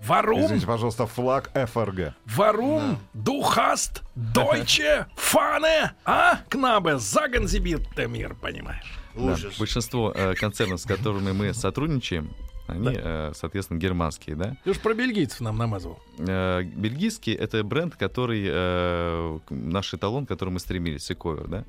[0.08, 0.46] Warum?
[0.46, 2.14] Извините, пожалуйста, флаг ФРГ.
[2.38, 2.98] Да.
[3.14, 6.42] du hast deutsche Fahne, а?
[6.50, 9.00] Кнабе, Sie bitte mir, понимаешь?
[9.16, 9.36] Да.
[9.58, 12.30] Большинство э, концернов, с которыми мы сотрудничаем,
[12.68, 13.30] они, да.
[13.30, 14.58] э, соответственно, германские, да?
[14.64, 16.00] Ты уж про бельгийцев нам намазывал.
[16.20, 21.66] Э, бельгийский— это бренд, который, э, наш эталон, к которому мы стремились, Ecover, да?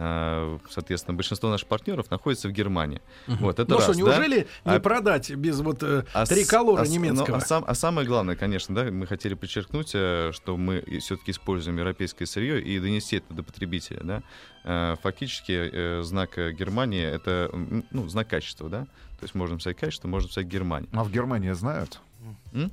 [0.00, 3.02] Э, соответственно, большинство наших партнеров находится в Германии.
[3.26, 3.36] Угу.
[3.40, 4.70] Вот, это ну раз, что, неужели да?
[4.70, 7.26] не а, продать без вот э, а, триколора а, немецкого?
[7.26, 11.32] Ну, а, сам, а самое главное, конечно, да, мы хотели подчеркнуть, э, что мы все-таки
[11.32, 14.00] используем европейское сырье и донести это до потребителя.
[14.04, 14.96] Да?
[15.02, 17.50] Фактически знак Германии— это
[17.90, 18.68] ну, знак качества.
[18.68, 18.84] Да?
[19.18, 20.88] То есть можно писать качество, можно писать Германия.
[20.92, 22.00] А в Германии знают?
[22.52, 22.70] М?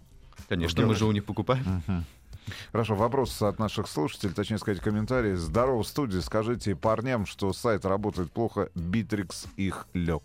[0.47, 1.81] Конечно, мы же у них покупаем.
[1.87, 2.03] Угу.
[2.71, 5.35] Хорошо, вопрос от наших слушателей, точнее сказать, комментарий.
[5.35, 6.19] Здорово, студии.
[6.19, 10.21] Скажите парням, что сайт работает плохо, Битрикс их лег.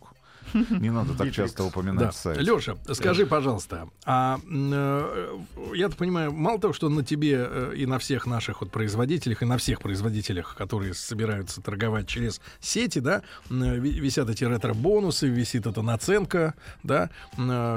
[0.55, 2.39] Не надо так часто упоминать сайт.
[2.39, 5.39] Леша, скажи, пожалуйста, а э,
[5.75, 9.43] я так понимаю, мало того, что на тебе э, и на всех наших вот производителях,
[9.43, 15.83] и на всех производителях, которые собираются торговать через сети, да, висят эти ретро-бонусы, висит эта
[15.83, 17.11] наценка, да,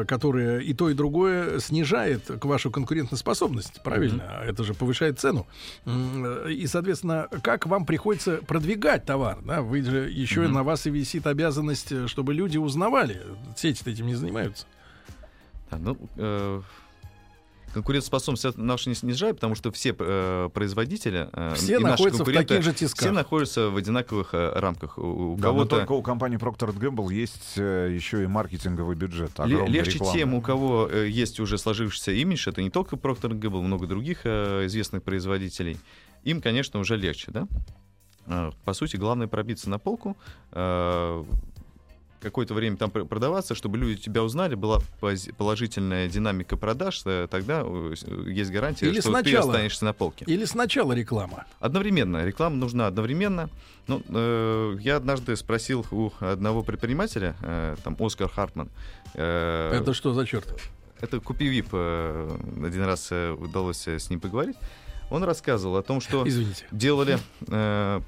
[0.07, 4.21] которая и то, и другое снижает вашу конкурентоспособность, правильно?
[4.21, 4.49] Mm-hmm.
[4.49, 5.45] Это же повышает цену.
[6.49, 9.61] И, соответственно, как вам приходится продвигать товар, да?
[9.61, 10.47] Вы же еще mm-hmm.
[10.47, 13.21] на вас и висит обязанность, чтобы люди узнавали.
[13.55, 14.65] Сети этим не занимаются.
[15.71, 16.61] Да, ну, э,
[17.73, 22.63] конкурентоспособность наша не снижает, потому что все э, производители э, все и находятся в таких
[22.63, 22.99] же тисках.
[22.99, 24.97] Все находятся в одинаковых э, рамках.
[24.97, 25.77] У, у да, кого-то...
[25.77, 29.31] только у компании Procter Gamble есть э, еще и маркетинговый бюджет.
[29.39, 30.17] Легче рекламы.
[30.17, 34.21] тем, у кого э, есть уже сложившийся имидж, это не только Procter Gamble, много других
[34.23, 35.77] э, известных производителей.
[36.23, 37.47] Им, конечно, уже легче, да?
[38.27, 40.15] Э, по сути, главное пробиться на полку,
[40.51, 41.23] э,
[42.23, 44.79] какое-то время там продаваться, чтобы люди тебя узнали, была
[45.37, 47.93] положительная динамика продаж, э, тогда э,
[48.27, 50.25] есть гарантия, Или что сначала, ты останешься на полке.
[50.25, 51.45] Или сначала реклама.
[51.59, 52.25] Одновременно.
[52.25, 53.49] Реклама нужна одновременно.
[53.87, 58.69] Ну, э, я однажды спросил у одного предпринимателя, э, там, Оскар Хартман.
[59.13, 60.47] Э, Это что за черт?
[61.01, 61.67] Это Купи Вип.
[61.73, 64.55] Э, один раз э, удалось с ним поговорить.
[65.09, 66.65] Он рассказывал о том, что Извините.
[66.71, 68.01] делали э, Э,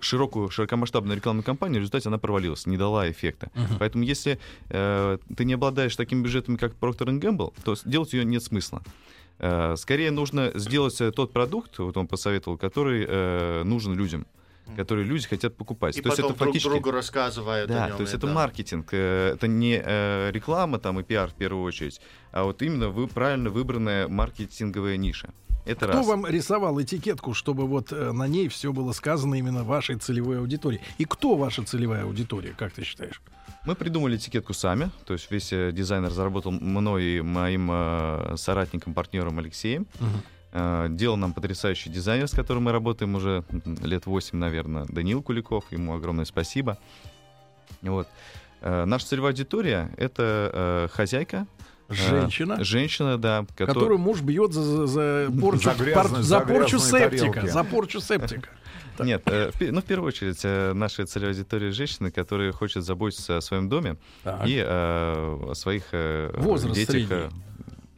[0.00, 3.50] широкую, широкомасштабную рекламную кампанию, в результате она провалилась, не дала эффекта.
[3.54, 3.76] Uh-huh.
[3.78, 4.38] Поэтому если
[4.68, 8.82] э, ты не обладаешь такими бюджетами, как Procter Gamble, то делать ее нет смысла.
[9.38, 14.26] Э, скорее нужно сделать э, тот продукт, вот он посоветовал, который э, нужен людям
[14.76, 15.96] которые люди хотят покупать.
[15.96, 16.68] И то потом есть это друг фактически...
[16.68, 17.96] другу рассказывают да, о нем.
[17.98, 18.32] То есть это да.
[18.32, 19.76] маркетинг, э, это не
[20.32, 22.00] реклама там и пиар в первую очередь,
[22.32, 25.32] а вот именно вы правильно выбранная маркетинговая ниша.
[25.66, 26.06] Это Кто раз.
[26.06, 30.80] вам рисовал этикетку, чтобы вот э, на ней все было сказано именно вашей целевой аудитории?
[30.98, 33.20] И кто ваша целевая аудитория, как ты считаешь?
[33.64, 38.94] Мы придумали этикетку сами, то есть весь э, дизайнер заработал мной и моим э, соратником,
[38.94, 39.88] партнером Алексеем.
[40.00, 40.08] Угу.
[40.52, 43.44] Э, делал нам потрясающий дизайнер, с которым мы работаем уже
[43.82, 46.78] лет 8, наверное, Данил Куликов, ему огромное спасибо.
[47.82, 48.08] Вот.
[48.60, 51.46] Э, наша целевая аудитория— это э, хозяйка,
[51.88, 52.56] Женщина.
[52.58, 53.46] А, женщина, да.
[53.56, 53.74] Который...
[53.74, 57.32] Которую муж бьет за, за, за порчу, за, грязные, пар, за, за порчу септика.
[57.32, 57.48] Тарелки.
[57.48, 58.50] За порчу септика.
[58.98, 63.40] Нет, э, ну, в первую очередь, э, наша целевая аудитория женщины, которые хотят заботиться о
[63.40, 64.46] своем доме так.
[64.46, 66.92] и э, о своих э, Возраст детях.
[66.92, 67.30] Средний.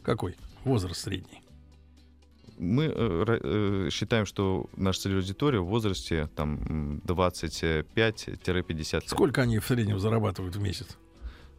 [0.02, 0.36] Какой?
[0.64, 1.42] Возраст средний.
[2.58, 9.02] Мы э, э, считаем, что наша целевая аудитория в возрасте там 25-50 лет.
[9.06, 10.98] Сколько они в среднем зарабатывают в месяц?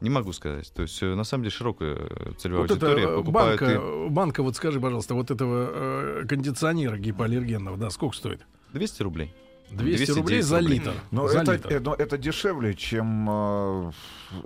[0.01, 0.71] Не могу сказать.
[0.73, 3.59] То есть, э, на самом деле, широкая э, целевая вот аудитория это, покупает...
[3.59, 4.09] Банка, и...
[4.09, 8.45] банка, вот скажи, пожалуйста, вот этого э, кондиционера гипоаллергенного, да, сколько стоит?
[8.73, 9.33] 200 рублей.
[9.71, 10.93] 200 рублей за литр.
[11.11, 11.79] Но за это, литр.
[11.81, 13.91] но это дешевле, чем э,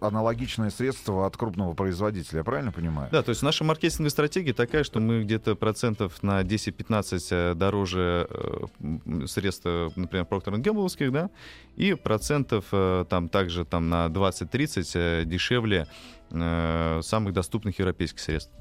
[0.02, 3.10] аналогичное средство от крупного производителя, я правильно понимаю?
[3.12, 8.28] Да, то есть наша маркетинговая стратегия такая, что мы где-то процентов на 10-15 э, дороже
[8.30, 11.30] э, средств, например, Procter Gamble, да,
[11.76, 15.88] и процентов э, там также там, на 20-30 э, дешевле
[16.32, 18.52] э, самых доступных европейских средств.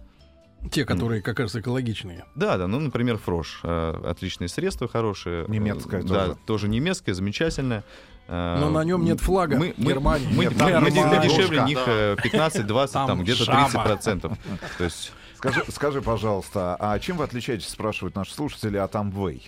[0.71, 2.25] Те, которые как раз экологичные.
[2.35, 3.61] Да, да, ну, например, Фрош.
[3.63, 5.45] Э, отличные средства, хорошие.
[5.49, 6.39] Немецкое да, тоже.
[6.47, 7.85] тоже немецкое, замечательное.
[8.29, 10.29] Э, Но на нем нет флага мы, Германии.
[10.33, 12.15] Мы, нет, мы, мы, мы дешевле них да.
[12.15, 14.37] 15-20, там, там где-то 30%.
[14.79, 15.13] То есть...
[15.37, 19.43] Скажи, скажи, пожалуйста, а чем вы отличаетесь, спрашивают наши слушатели, от Amway?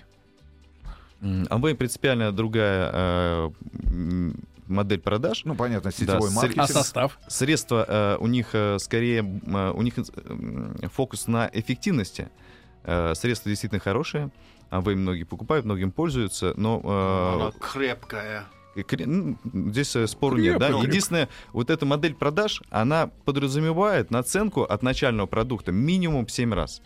[1.20, 3.50] Amway принципиально другая э,
[4.66, 5.42] модель продаж.
[5.44, 6.64] Ну, понятно, сетевой да, маркетинг.
[6.64, 7.18] А состав?
[7.28, 12.30] Средства э, у них э, скорее, э, у них э, фокус на эффективности.
[12.84, 14.30] Э, средства действительно хорошие,
[14.70, 16.80] а вы многие покупают, многим пользуются, но...
[16.84, 18.44] Э, Она крепкая.
[19.06, 19.38] Ну,
[19.70, 20.68] здесь э, спору нет, да.
[20.68, 26.82] Единственное, вот эта модель продаж, она подразумевает наценку от начального продукта минимум 7 раз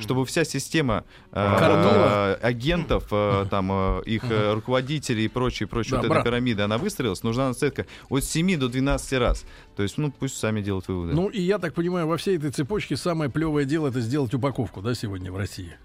[0.00, 5.96] чтобы вся система э, э, агентов, э, там, э, их э, руководителей и прочее, прочее,
[5.96, 6.20] да, вот брат.
[6.20, 9.44] эта пирамида, она выстроилась, нужна наценка от 7 до 12 раз.
[9.76, 11.14] То есть, ну, пусть сами делают выводы.
[11.14, 14.80] Ну, и я так понимаю, во всей этой цепочке самое плевое дело это сделать упаковку,
[14.80, 15.76] да, сегодня в России?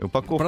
[0.00, 0.38] Упаковку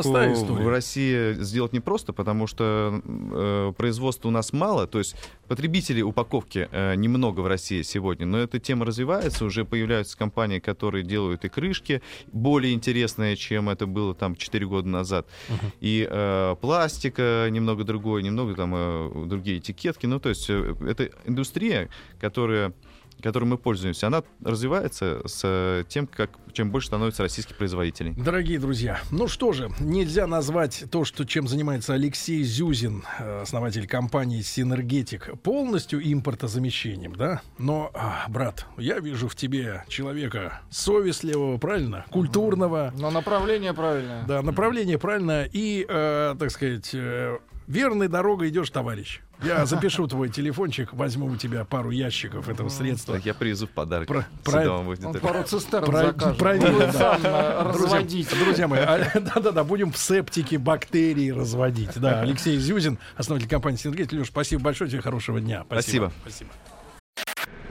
[0.55, 5.16] в России сделать непросто, потому что э, производства у нас мало, то есть
[5.48, 11.03] потребителей упаковки э, немного в России сегодня, но эта тема развивается, уже появляются компании, которые
[11.03, 12.01] делают и крышки
[12.32, 15.72] более интересные, чем это было там 4 года назад, uh-huh.
[15.80, 21.11] и э, пластика немного другой, немного там э, другие этикетки, ну то есть э, это
[21.26, 21.88] индустрия,
[22.20, 22.72] которая
[23.20, 28.14] которой мы пользуемся, она развивается с тем, как чем больше становится российских производителей.
[28.16, 33.86] Дорогие друзья, ну что же, нельзя назвать то, что чем занимается Алексей Зюзин, э, основатель
[33.86, 37.42] компании Синергетик, полностью импортозамещением, да?
[37.58, 42.92] Но, а, брат, я вижу в тебе человека совестливого, правильно, культурного.
[42.98, 44.24] Но направление правильное.
[44.26, 47.38] Да, направление правильное и, э, так сказать, э,
[47.70, 49.20] верной дорогой идешь, товарищ.
[49.42, 53.14] Я запишу твой телефончик, возьму у тебя пару ящиков этого средства.
[53.14, 54.08] Так я привезу в подарок.
[54.08, 56.12] Про, про, Он пару цистерн про.
[56.34, 57.72] Проверим, да.
[57.72, 58.28] разводить.
[58.28, 61.98] Друзья, друзья мои, а, да-да-да, будем в септике бактерии разводить.
[61.98, 64.12] Да, Алексей Зюзин, основатель компании «Синергет».
[64.12, 65.64] Леш, спасибо большое тебе, хорошего дня.
[65.66, 66.12] Спасибо.
[66.22, 66.50] спасибо.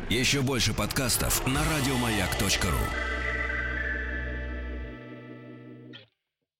[0.09, 3.18] Еще больше подкастов на радиомаяк.ру